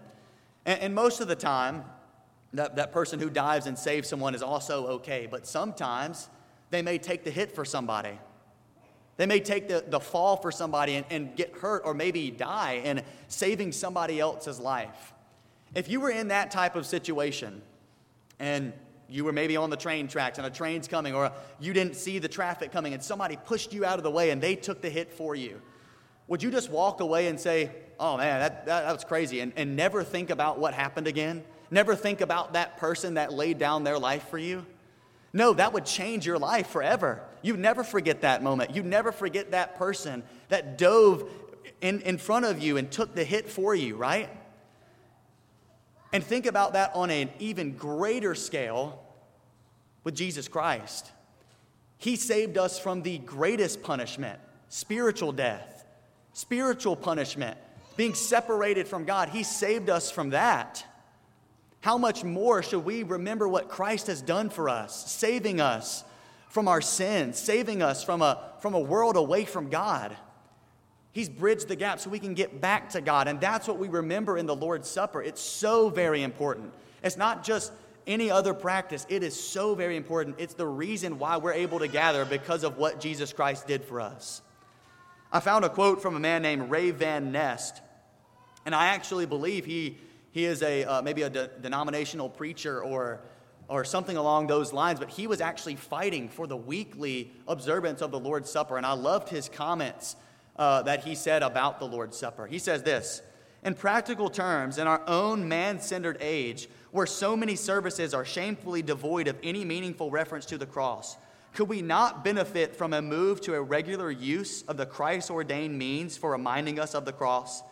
And, 0.65 0.81
and 0.81 0.95
most 0.95 1.21
of 1.21 1.27
the 1.27 1.35
time, 1.35 1.85
that, 2.53 2.75
that 2.75 2.91
person 2.91 3.19
who 3.19 3.29
dives 3.29 3.67
and 3.67 3.77
saves 3.77 4.07
someone 4.07 4.35
is 4.35 4.41
also 4.41 4.87
okay. 4.87 5.27
But 5.29 5.47
sometimes 5.47 6.29
they 6.69 6.81
may 6.81 6.97
take 6.97 7.23
the 7.23 7.31
hit 7.31 7.53
for 7.53 7.65
somebody. 7.65 8.19
They 9.17 9.25
may 9.25 9.39
take 9.39 9.67
the, 9.67 9.83
the 9.87 9.99
fall 9.99 10.37
for 10.37 10.51
somebody 10.51 10.95
and, 10.95 11.05
and 11.09 11.35
get 11.35 11.55
hurt 11.57 11.81
or 11.85 11.93
maybe 11.93 12.29
die 12.29 12.81
in 12.83 13.01
saving 13.27 13.71
somebody 13.71 14.19
else's 14.19 14.59
life. 14.59 15.13
If 15.73 15.89
you 15.89 15.99
were 15.99 16.11
in 16.11 16.29
that 16.29 16.51
type 16.51 16.75
of 16.75 16.85
situation 16.85 17.61
and 18.39 18.73
you 19.09 19.23
were 19.23 19.31
maybe 19.31 19.57
on 19.57 19.69
the 19.69 19.77
train 19.77 20.07
tracks 20.07 20.37
and 20.37 20.47
a 20.47 20.49
train's 20.49 20.87
coming, 20.87 21.15
or 21.15 21.31
you 21.59 21.73
didn't 21.73 21.95
see 21.95 22.19
the 22.19 22.27
traffic 22.27 22.71
coming 22.71 22.93
and 22.93 23.03
somebody 23.03 23.37
pushed 23.45 23.73
you 23.73 23.85
out 23.85 23.97
of 23.97 24.03
the 24.03 24.11
way 24.11 24.29
and 24.29 24.41
they 24.41 24.55
took 24.55 24.81
the 24.81 24.89
hit 24.89 25.11
for 25.11 25.35
you, 25.35 25.61
would 26.27 26.43
you 26.43 26.51
just 26.51 26.69
walk 26.69 26.99
away 26.99 27.27
and 27.27 27.39
say, 27.39 27.71
Oh 27.99 28.17
man, 28.17 28.39
that, 28.39 28.65
that, 28.65 28.85
that 28.85 28.93
was 28.93 29.03
crazy, 29.03 29.39
and, 29.39 29.53
and 29.55 29.75
never 29.75 30.03
think 30.03 30.29
about 30.29 30.59
what 30.59 30.73
happened 30.73 31.07
again? 31.07 31.43
Never 31.71 31.95
think 31.95 32.21
about 32.21 32.53
that 32.53 32.77
person 32.77 33.15
that 33.15 33.33
laid 33.33 33.57
down 33.57 33.83
their 33.83 33.97
life 33.97 34.29
for 34.29 34.37
you? 34.37 34.65
No, 35.33 35.53
that 35.53 35.73
would 35.73 35.85
change 35.85 36.25
your 36.25 36.37
life 36.37 36.67
forever. 36.67 37.21
You'd 37.41 37.59
never 37.59 37.83
forget 37.83 38.21
that 38.21 38.41
moment. 38.41 38.75
You'd 38.75 38.85
never 38.85 39.11
forget 39.11 39.51
that 39.51 39.77
person 39.77 40.23
that 40.49 40.77
dove 40.77 41.29
in, 41.81 42.01
in 42.01 42.17
front 42.17 42.45
of 42.45 42.59
you 42.59 42.77
and 42.77 42.89
took 42.89 43.13
the 43.13 43.23
hit 43.23 43.49
for 43.49 43.75
you, 43.75 43.95
right? 43.95 44.29
And 46.13 46.23
think 46.23 46.45
about 46.45 46.73
that 46.73 46.91
on 46.95 47.09
an 47.09 47.29
even 47.39 47.75
greater 47.75 48.33
scale 48.35 49.03
with 50.03 50.15
Jesus 50.15 50.47
Christ. 50.47 51.11
He 51.97 52.15
saved 52.15 52.57
us 52.57 52.79
from 52.79 53.01
the 53.01 53.17
greatest 53.19 53.83
punishment, 53.83 54.39
spiritual 54.69 55.31
death, 55.31 55.85
spiritual 56.33 56.95
punishment, 56.95 57.57
being 57.97 58.13
separated 58.13 58.87
from 58.87 59.05
God. 59.05 59.29
He 59.29 59.43
saved 59.43 59.89
us 59.89 60.11
from 60.11 60.29
that. 60.29 60.85
How 61.81 61.97
much 61.97 62.23
more 62.23 62.61
should 62.61 62.85
we 62.85 63.03
remember 63.03 63.47
what 63.47 63.69
Christ 63.69 64.07
has 64.07 64.21
done 64.21 64.49
for 64.49 64.69
us, 64.69 65.11
saving 65.11 65.59
us 65.59 66.03
from 66.49 66.67
our 66.67 66.81
sins, 66.81 67.37
saving 67.37 67.81
us 67.81 68.03
from 68.03 68.21
a, 68.21 68.51
from 68.61 68.73
a 68.73 68.79
world 68.79 69.15
away 69.15 69.45
from 69.45 69.69
God? 69.69 70.15
He's 71.17 71.29
bridged 71.29 71.67
the 71.67 71.75
gap 71.75 71.99
so 71.99 72.11
we 72.11 72.19
can 72.19 72.35
get 72.35 72.61
back 72.61 72.91
to 72.91 73.01
God. 73.01 73.27
And 73.27 73.41
that's 73.41 73.67
what 73.67 73.79
we 73.79 73.87
remember 73.87 74.37
in 74.37 74.45
the 74.45 74.55
Lord's 74.55 74.87
Supper. 74.87 75.19
It's 75.19 75.41
so 75.41 75.89
very 75.89 76.21
important. 76.21 76.71
It's 77.01 77.17
not 77.17 77.43
just 77.43 77.73
any 78.05 78.29
other 78.29 78.53
practice, 78.53 79.03
it 79.09 79.23
is 79.23 79.33
so 79.33 79.73
very 79.73 79.97
important. 79.97 80.35
It's 80.37 80.53
the 80.53 80.67
reason 80.67 81.17
why 81.17 81.37
we're 81.37 81.53
able 81.53 81.79
to 81.79 81.87
gather 81.87 82.23
because 82.23 82.63
of 82.63 82.77
what 82.77 82.99
Jesus 82.99 83.33
Christ 83.33 83.65
did 83.65 83.83
for 83.83 83.99
us. 83.99 84.43
I 85.31 85.39
found 85.39 85.65
a 85.65 85.69
quote 85.69 86.03
from 86.03 86.15
a 86.15 86.19
man 86.19 86.43
named 86.43 86.69
Ray 86.69 86.91
Van 86.91 87.31
Nest, 87.31 87.81
and 88.63 88.75
I 88.75 88.89
actually 88.89 89.25
believe 89.25 89.65
he, 89.65 89.97
he 90.33 90.45
is 90.45 90.61
a, 90.61 90.83
uh, 90.83 91.01
maybe 91.01 91.23
a 91.23 91.31
de- 91.31 91.47
denominational 91.47 92.29
preacher 92.29 92.79
or, 92.79 93.21
or 93.67 93.83
something 93.83 94.17
along 94.17 94.45
those 94.45 94.71
lines, 94.71 94.99
but 94.99 95.09
he 95.09 95.25
was 95.25 95.41
actually 95.41 95.77
fighting 95.77 96.29
for 96.29 96.45
the 96.45 96.55
weekly 96.55 97.31
observance 97.47 98.03
of 98.03 98.11
the 98.11 98.19
Lord's 98.19 98.51
Supper. 98.51 98.77
And 98.77 98.85
I 98.85 98.93
loved 98.93 99.29
his 99.29 99.49
comments 99.49 100.15
uh, 100.57 100.81
that 100.83 101.03
he 101.03 101.15
said 101.15 101.43
about 101.43 101.79
the 101.79 101.87
Lord's 101.87 102.17
Supper. 102.17 102.47
He 102.47 102.59
says 102.59 102.83
this 102.83 103.21
In 103.63 103.73
practical 103.73 104.29
terms, 104.29 104.77
in 104.77 104.87
our 104.87 105.01
own 105.07 105.47
man 105.47 105.79
centered 105.79 106.17
age, 106.19 106.67
where 106.91 107.05
so 107.05 107.35
many 107.35 107.55
services 107.55 108.13
are 108.13 108.25
shamefully 108.25 108.81
devoid 108.81 109.27
of 109.27 109.37
any 109.43 109.63
meaningful 109.65 110.09
reference 110.09 110.45
to 110.47 110.57
the 110.57 110.65
cross, 110.65 111.17
could 111.53 111.69
we 111.69 111.81
not 111.81 112.23
benefit 112.23 112.75
from 112.75 112.93
a 112.93 113.01
move 113.01 113.41
to 113.41 113.55
a 113.55 113.61
regular 113.61 114.11
use 114.11 114.61
of 114.63 114.77
the 114.77 114.85
Christ 114.85 115.31
ordained 115.31 115.77
means 115.77 116.15
for 116.17 116.31
reminding 116.31 116.79
us 116.79 116.93
of 116.93 117.05
the 117.05 117.13
cross? 117.13 117.63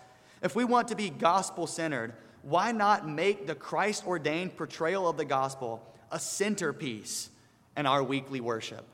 If 0.42 0.56
we 0.56 0.66
want 0.66 0.88
to 0.90 0.96
be 0.96 1.10
gospel 1.10 1.68
centered, 1.68 2.14
why 2.42 2.72
not 2.72 3.08
make 3.08 3.48
the 3.48 3.56
Christ 3.56 4.06
ordained 4.06 4.56
portrayal 4.56 5.08
of 5.08 5.18
the 5.18 5.26
gospel 5.26 5.82
a 6.12 6.20
centerpiece 6.20 7.30
in 7.76 7.86
our 7.86 8.04
weekly 8.04 8.42
worship? 8.42 8.86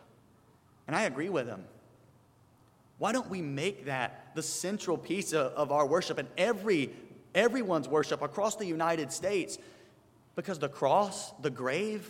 And 0.88 0.96
I 0.96 1.04
agree 1.04 1.30
with 1.30 1.48
him. 1.48 1.64
Why 3.02 3.12
don't 3.12 3.32
we 3.32 3.42
make 3.42 3.86
that 3.86 4.36
the 4.36 4.44
central 4.44 4.96
piece 4.96 5.34
of, 5.34 5.54
of 5.54 5.72
our 5.72 5.88
worship 5.88 6.20
and 6.20 6.28
every, 6.38 6.92
everyone's 7.34 7.88
worship 7.88 8.22
across 8.22 8.58
the 8.58 8.66
United 8.68 9.12
States? 9.12 9.58
Because 10.36 10.60
the 10.60 10.70
cross, 10.70 11.32
the 11.42 11.50
grave, 11.50 12.08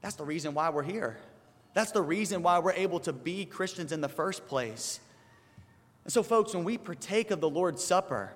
that's 0.00 0.14
the 0.14 0.24
reason 0.24 0.54
why 0.54 0.70
we're 0.70 0.84
here. 0.84 1.18
That's 1.74 1.90
the 1.90 2.00
reason 2.00 2.42
why 2.42 2.60
we're 2.60 2.72
able 2.72 2.98
to 3.00 3.12
be 3.12 3.44
Christians 3.44 3.92
in 3.92 4.00
the 4.00 4.08
first 4.08 4.46
place. 4.46 5.00
And 6.04 6.12
so, 6.14 6.22
folks, 6.22 6.54
when 6.54 6.64
we 6.64 6.78
partake 6.78 7.30
of 7.30 7.42
the 7.42 7.50
Lord's 7.50 7.84
Supper, 7.84 8.32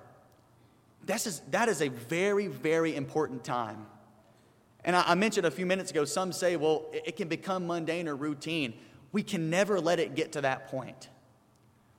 this 1.03 1.25
is, 1.25 1.41
that 1.49 1.67
is 1.67 1.81
a 1.81 1.87
very, 1.87 2.45
very 2.45 2.95
important 2.95 3.43
time. 3.43 3.87
And 4.85 4.95
I, 4.95 5.03
I 5.07 5.15
mentioned 5.15 5.47
a 5.47 5.51
few 5.51 5.65
minutes 5.65 5.89
ago, 5.89 6.05
some 6.05 6.31
say, 6.31 6.57
well, 6.57 6.91
it, 6.93 7.07
it 7.07 7.15
can 7.15 7.27
become 7.27 7.65
mundane 7.65 8.07
or 8.07 8.15
routine. 8.15 8.75
We 9.11 9.23
can 9.23 9.49
never 9.49 9.79
let 9.79 9.99
it 9.99 10.13
get 10.13 10.33
to 10.33 10.41
that 10.41 10.67
point. 10.67 11.09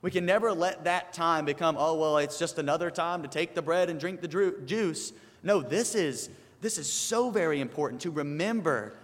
We 0.01 0.11
can 0.11 0.25
never 0.25 0.53
let 0.53 0.85
that 0.85 1.13
time 1.13 1.45
become, 1.45 1.75
oh, 1.77 1.95
well, 1.95 2.17
it's 2.17 2.39
just 2.39 2.57
another 2.57 2.89
time 2.89 3.21
to 3.23 3.27
take 3.27 3.53
the 3.53 3.61
bread 3.61 3.89
and 3.89 3.99
drink 3.99 4.21
the 4.21 4.53
juice. 4.65 5.11
No, 5.43 5.61
this 5.61 5.93
is, 5.93 6.29
this 6.61 6.77
is 6.77 6.91
so 6.91 7.29
very 7.29 7.59
important 7.59 8.01
to 8.01 8.11
remember 8.11 8.95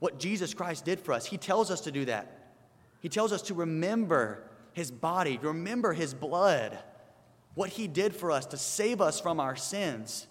what 0.00 0.18
Jesus 0.18 0.52
Christ 0.52 0.84
did 0.84 0.98
for 0.98 1.12
us. 1.12 1.26
He 1.26 1.36
tells 1.36 1.70
us 1.70 1.82
to 1.82 1.92
do 1.92 2.04
that. 2.06 2.50
He 3.00 3.08
tells 3.08 3.32
us 3.32 3.42
to 3.42 3.54
remember 3.54 4.42
his 4.72 4.90
body, 4.90 5.38
remember 5.40 5.92
his 5.92 6.14
blood, 6.14 6.78
what 7.54 7.70
he 7.70 7.86
did 7.86 8.14
for 8.14 8.30
us 8.30 8.46
to 8.46 8.56
save 8.56 9.00
us 9.00 9.20
from 9.20 9.40
our 9.40 9.56
sins. 9.56 10.26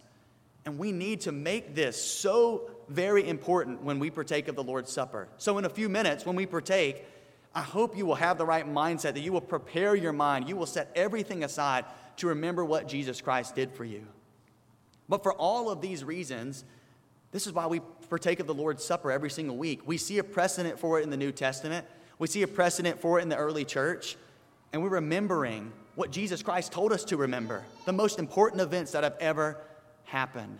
And 0.66 0.78
we 0.78 0.92
need 0.92 1.22
to 1.22 1.32
make 1.32 1.76
this 1.76 2.02
so 2.02 2.70
very 2.90 3.28
important 3.28 3.84
when 3.84 4.00
we 4.00 4.10
partake 4.10 4.48
of 4.48 4.56
the 4.56 4.64
Lord's 4.64 4.92
Supper. 4.92 5.28
So, 5.38 5.58
in 5.58 5.66
a 5.66 5.70
few 5.70 5.90
minutes, 5.90 6.26
when 6.26 6.36
we 6.36 6.46
partake, 6.46 7.06
I 7.54 7.62
hope 7.62 7.98
you 7.98 8.06
will 8.06 8.16
have 8.16 8.38
the 8.38 8.46
right 8.46 8.68
mindset, 8.68 9.14
that 9.14 9.22
you 9.22 9.34
will 9.34 9.42
prepare 9.42 9.96
your 9.96 10.14
mind, 10.14 10.48
you 10.48 10.56
will 10.56 10.66
set 10.66 10.92
everything 10.96 11.44
aside 11.44 11.86
to 12.18 12.28
remember 12.28 12.64
what 12.64 12.88
Jesus 12.88 13.22
Christ 13.22 13.56
did 13.56 13.72
for 13.72 13.84
you. 13.84 14.06
But 15.08 15.24
for 15.24 15.34
all 15.34 15.70
of 15.72 15.82
these 15.82 16.04
reasons, 16.04 16.64
this 17.32 17.48
is 17.48 17.54
why 17.54 17.66
we 17.68 17.82
partake 18.10 18.40
of 18.40 18.48
the 18.48 18.54
Lord's 18.54 18.84
Supper 18.84 19.12
every 19.12 19.30
single 19.30 19.58
week. 19.58 19.82
We 19.86 19.98
see 19.98 20.20
a 20.20 20.24
precedent 20.24 20.80
for 20.80 21.00
it 21.00 21.04
in 21.04 21.10
the 21.10 21.18
New 21.18 21.32
Testament, 21.32 21.86
we 22.20 22.28
see 22.28 22.42
a 22.44 22.48
precedent 22.48 23.00
for 23.00 23.20
it 23.20 23.24
in 23.24 23.30
the 23.30 23.38
early 23.38 23.66
church, 23.66 24.18
and 24.74 24.84
we're 24.84 24.90
remembering 24.90 25.72
what 25.96 26.12
Jesus 26.12 26.44
Christ 26.44 26.72
told 26.72 26.92
us 26.92 27.04
to 27.06 27.18
remember 27.18 27.64
the 27.86 27.94
most 27.94 28.20
important 28.20 28.62
events 28.62 28.92
that 28.92 29.04
have 29.04 29.16
ever 29.20 29.58
happened. 30.06 30.60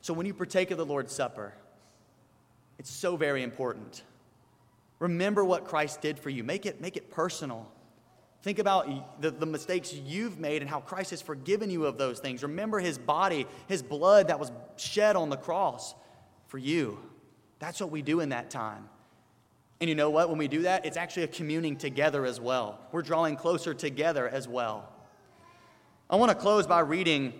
So 0.00 0.14
when 0.14 0.26
you 0.26 0.34
partake 0.34 0.70
of 0.70 0.78
the 0.78 0.86
Lord's 0.86 1.12
Supper, 1.12 1.52
it's 2.78 2.90
so 2.90 3.16
very 3.16 3.42
important. 3.42 4.02
Remember 5.02 5.44
what 5.44 5.64
Christ 5.64 6.00
did 6.00 6.16
for 6.16 6.30
you. 6.30 6.44
Make 6.44 6.64
it, 6.64 6.80
make 6.80 6.96
it 6.96 7.10
personal. 7.10 7.68
Think 8.42 8.60
about 8.60 9.20
the, 9.20 9.32
the 9.32 9.46
mistakes 9.46 9.92
you've 9.92 10.38
made 10.38 10.62
and 10.62 10.70
how 10.70 10.78
Christ 10.78 11.10
has 11.10 11.20
forgiven 11.20 11.70
you 11.70 11.86
of 11.86 11.98
those 11.98 12.20
things. 12.20 12.44
Remember 12.44 12.78
his 12.78 12.98
body, 12.98 13.48
his 13.66 13.82
blood 13.82 14.28
that 14.28 14.38
was 14.38 14.52
shed 14.76 15.16
on 15.16 15.28
the 15.28 15.36
cross 15.36 15.96
for 16.46 16.58
you. 16.58 17.00
That's 17.58 17.80
what 17.80 17.90
we 17.90 18.00
do 18.00 18.20
in 18.20 18.28
that 18.28 18.48
time. 18.48 18.88
And 19.80 19.88
you 19.88 19.96
know 19.96 20.08
what? 20.08 20.28
When 20.28 20.38
we 20.38 20.46
do 20.46 20.62
that, 20.62 20.86
it's 20.86 20.96
actually 20.96 21.24
a 21.24 21.28
communing 21.28 21.74
together 21.74 22.24
as 22.24 22.40
well. 22.40 22.78
We're 22.92 23.02
drawing 23.02 23.34
closer 23.34 23.74
together 23.74 24.28
as 24.28 24.46
well. 24.46 24.88
I 26.08 26.14
want 26.14 26.30
to 26.30 26.36
close 26.36 26.64
by 26.64 26.78
reading 26.78 27.32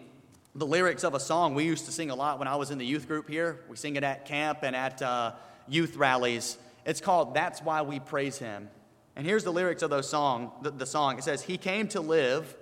the 0.57 0.67
lyrics 0.67 1.05
of 1.05 1.15
a 1.15 1.21
song 1.21 1.55
we 1.55 1.63
used 1.63 1.87
to 1.87 1.93
sing 1.93 2.11
a 2.11 2.17
lot 2.17 2.41
when 2.41 2.49
I 2.49 2.57
was 2.57 2.73
in 2.73 2.79
the 2.79 2.87
youth 2.87 3.07
group 3.07 3.29
here. 3.29 3.61
We 3.69 3.77
sing 3.77 3.95
it 3.95 4.03
at 4.03 4.27
camp 4.27 4.65
and 4.65 4.75
at 4.75 5.01
uh, 5.01 5.35
youth 5.69 5.95
rallies. 5.95 6.59
It's 6.85 7.01
called 7.01 7.35
That's 7.35 7.61
Why 7.61 7.83
We 7.83 8.01
Praise 8.01 8.39
Him. 8.39 8.69
And 9.15 9.27
here's 9.27 9.45
the 9.45 9.53
lyrics 9.53 9.83
of 9.83 9.91
those 9.91 10.09
song, 10.09 10.53
the, 10.63 10.71
the 10.71 10.87
song. 10.87 11.19
It 11.19 11.25
says, 11.25 11.43
He 11.43 11.59
came 11.59 11.89
to 11.89 12.01
live, 12.01 12.57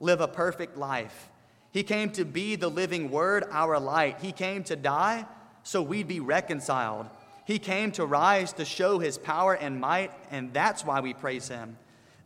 live 0.00 0.20
a 0.20 0.28
perfect 0.28 0.76
life. 0.76 1.28
He 1.72 1.82
came 1.82 2.10
to 2.12 2.24
be 2.24 2.56
the 2.56 2.68
living 2.68 3.10
word, 3.10 3.44
our 3.50 3.78
light. 3.78 4.18
He 4.20 4.32
came 4.32 4.64
to 4.64 4.76
die 4.76 5.26
so 5.62 5.82
we'd 5.82 6.08
be 6.08 6.20
reconciled. 6.20 7.06
He 7.44 7.58
came 7.58 7.92
to 7.92 8.06
rise 8.06 8.52
to 8.54 8.64
show 8.64 8.98
his 8.98 9.18
power 9.18 9.54
and 9.54 9.80
might, 9.80 10.12
and 10.30 10.52
that's 10.52 10.84
why 10.84 11.00
we 11.00 11.14
praise 11.14 11.48
him. 11.48 11.76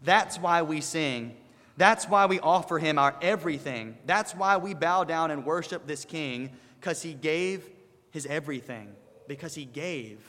That's 0.02 0.38
why 0.38 0.62
we 0.62 0.80
sing. 0.80 1.36
That's 1.76 2.08
why 2.08 2.26
we 2.26 2.40
offer 2.40 2.78
him 2.78 2.98
our 2.98 3.16
everything. 3.20 3.96
That's 4.06 4.34
why 4.34 4.58
we 4.58 4.74
bow 4.74 5.04
down 5.04 5.30
and 5.30 5.44
worship 5.44 5.86
this 5.86 6.04
king, 6.04 6.50
because 6.78 7.02
he 7.02 7.14
gave 7.14 7.68
his 8.10 8.26
everything. 8.26 8.94
Because 9.26 9.54
he 9.54 9.64
gave 9.64 10.20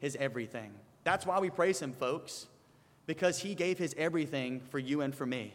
his 0.00 0.16
everything. 0.16 0.72
That's 1.04 1.24
why 1.24 1.38
we 1.38 1.50
praise 1.50 1.80
him, 1.80 1.92
folks 1.92 2.48
because 3.10 3.40
he 3.40 3.56
gave 3.56 3.76
his 3.76 3.92
everything 3.98 4.60
for 4.60 4.78
you 4.78 5.00
and 5.00 5.12
for 5.12 5.26
me. 5.26 5.52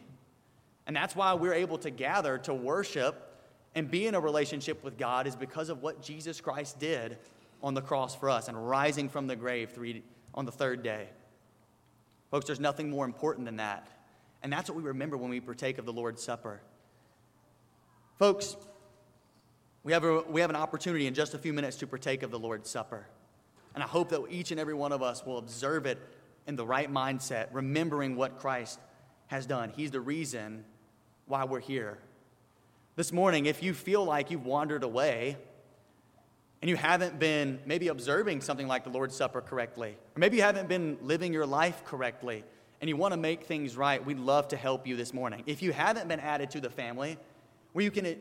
And 0.87 0.93
that's 0.93 1.15
why 1.15 1.33
we're 1.35 1.53
able 1.53 1.77
to 1.77 1.89
gather 1.89 2.37
to 2.39 2.53
worship 2.53 3.33
and 3.75 3.89
be 3.89 4.07
in 4.07 4.13
a 4.13 4.19
relationship 4.19 4.83
with 4.83 4.97
God 4.97 5.25
is 5.25 5.37
because 5.37 5.69
of 5.69 5.81
what 5.81 6.01
Jesus 6.01 6.41
Christ 6.41 6.79
did 6.79 7.17
on 7.63 7.73
the 7.73 7.81
cross 7.81 8.13
for 8.13 8.29
us 8.29 8.49
and 8.49 8.67
rising 8.67 9.07
from 9.07 9.27
the 9.27 9.37
grave 9.37 9.71
three, 9.71 10.03
on 10.33 10.43
the 10.43 10.51
third 10.51 10.83
day. 10.83 11.07
Folks, 12.29 12.45
there's 12.45 12.59
nothing 12.59 12.89
more 12.89 13.05
important 13.05 13.45
than 13.45 13.55
that. 13.55 13.87
And 14.43 14.51
that's 14.51 14.69
what 14.69 14.75
we 14.75 14.83
remember 14.83 15.15
when 15.15 15.29
we 15.29 15.39
partake 15.39 15.77
of 15.77 15.85
the 15.85 15.93
Lord's 15.93 16.21
Supper. 16.21 16.59
Folks, 18.19 18.57
we 19.83 19.93
have, 19.93 20.03
a, 20.03 20.23
we 20.23 20.41
have 20.41 20.49
an 20.49 20.57
opportunity 20.57 21.07
in 21.07 21.13
just 21.13 21.33
a 21.33 21.37
few 21.37 21.53
minutes 21.53 21.77
to 21.77 21.87
partake 21.87 22.21
of 22.21 22.31
the 22.31 22.39
Lord's 22.39 22.69
Supper. 22.69 23.07
And 23.75 23.83
I 23.83 23.87
hope 23.87 24.09
that 24.09 24.23
each 24.29 24.51
and 24.51 24.59
every 24.59 24.73
one 24.73 24.91
of 24.91 25.03
us 25.03 25.25
will 25.25 25.37
observe 25.37 25.85
it 25.85 25.99
in 26.47 26.55
the 26.55 26.65
right 26.65 26.91
mindset, 26.91 27.49
remembering 27.51 28.15
what 28.15 28.39
Christ 28.39 28.79
has 29.27 29.45
done. 29.45 29.71
He's 29.75 29.91
the 29.91 29.99
reason 29.99 30.63
why 31.27 31.43
we're 31.43 31.59
here. 31.59 31.99
This 32.95 33.11
morning, 33.11 33.45
if 33.45 33.61
you 33.61 33.73
feel 33.73 34.05
like 34.05 34.31
you've 34.31 34.45
wandered 34.45 34.83
away 34.83 35.35
and 36.61 36.69
you 36.69 36.77
haven't 36.77 37.19
been 37.19 37.59
maybe 37.65 37.89
observing 37.89 38.41
something 38.41 38.67
like 38.67 38.85
the 38.85 38.89
Lord's 38.89 39.15
Supper 39.15 39.41
correctly, 39.41 39.97
or 40.15 40.19
maybe 40.19 40.37
you 40.37 40.43
haven't 40.43 40.69
been 40.69 40.97
living 41.01 41.33
your 41.33 41.45
life 41.45 41.83
correctly, 41.83 42.45
and 42.79 42.89
you 42.89 42.95
want 42.95 43.13
to 43.13 43.19
make 43.19 43.43
things 43.43 43.75
right, 43.75 44.03
we'd 44.05 44.19
love 44.19 44.47
to 44.49 44.57
help 44.57 44.87
you 44.87 44.95
this 44.95 45.13
morning. 45.13 45.43
If 45.45 45.61
you 45.61 45.73
haven't 45.73 46.07
been 46.07 46.19
added 46.21 46.51
to 46.51 46.61
the 46.61 46.69
family, 46.69 47.17
where 47.73 47.83
you 47.83 47.91
can 47.91 48.15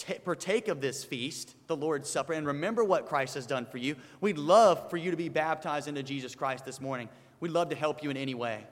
t- 0.00 0.14
partake 0.24 0.68
of 0.68 0.80
this 0.80 1.04
feast, 1.04 1.54
the 1.66 1.76
Lord's 1.76 2.08
Supper, 2.08 2.32
and 2.32 2.46
remember 2.46 2.84
what 2.84 3.06
Christ 3.06 3.34
has 3.34 3.46
done 3.46 3.66
for 3.66 3.78
you, 3.78 3.96
we'd 4.20 4.38
love 4.38 4.90
for 4.90 4.96
you 4.96 5.10
to 5.10 5.16
be 5.16 5.28
baptized 5.28 5.88
into 5.88 6.02
Jesus 6.02 6.34
Christ 6.34 6.64
this 6.64 6.80
morning. 6.80 7.08
We'd 7.40 7.52
love 7.52 7.68
to 7.70 7.76
help 7.76 8.02
you 8.02 8.10
in 8.10 8.16
any 8.16 8.34
way. 8.34 8.66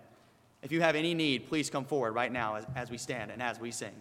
If 0.62 0.72
you 0.72 0.80
have 0.80 0.96
any 0.96 1.14
need, 1.14 1.46
please 1.46 1.70
come 1.70 1.84
forward 1.84 2.12
right 2.12 2.32
now 2.32 2.56
as, 2.56 2.66
as 2.74 2.90
we 2.90 2.98
stand 2.98 3.30
and 3.30 3.42
as 3.42 3.60
we 3.60 3.70
sing. 3.70 3.92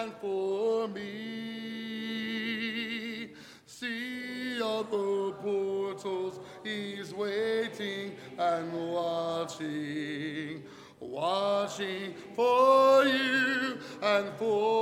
and 0.00 0.12
for 0.20 0.88
me. 0.88 2.00
See 3.66 4.60
all 4.62 4.84
the 4.84 5.34
portals, 6.02 6.40
he's 6.62 7.12
waiting 7.14 8.16
and 8.38 8.72
watching 8.72 10.62
watching 11.02 12.14
for 12.36 13.04
you 13.04 13.78
and 14.02 14.28
for 14.36 14.79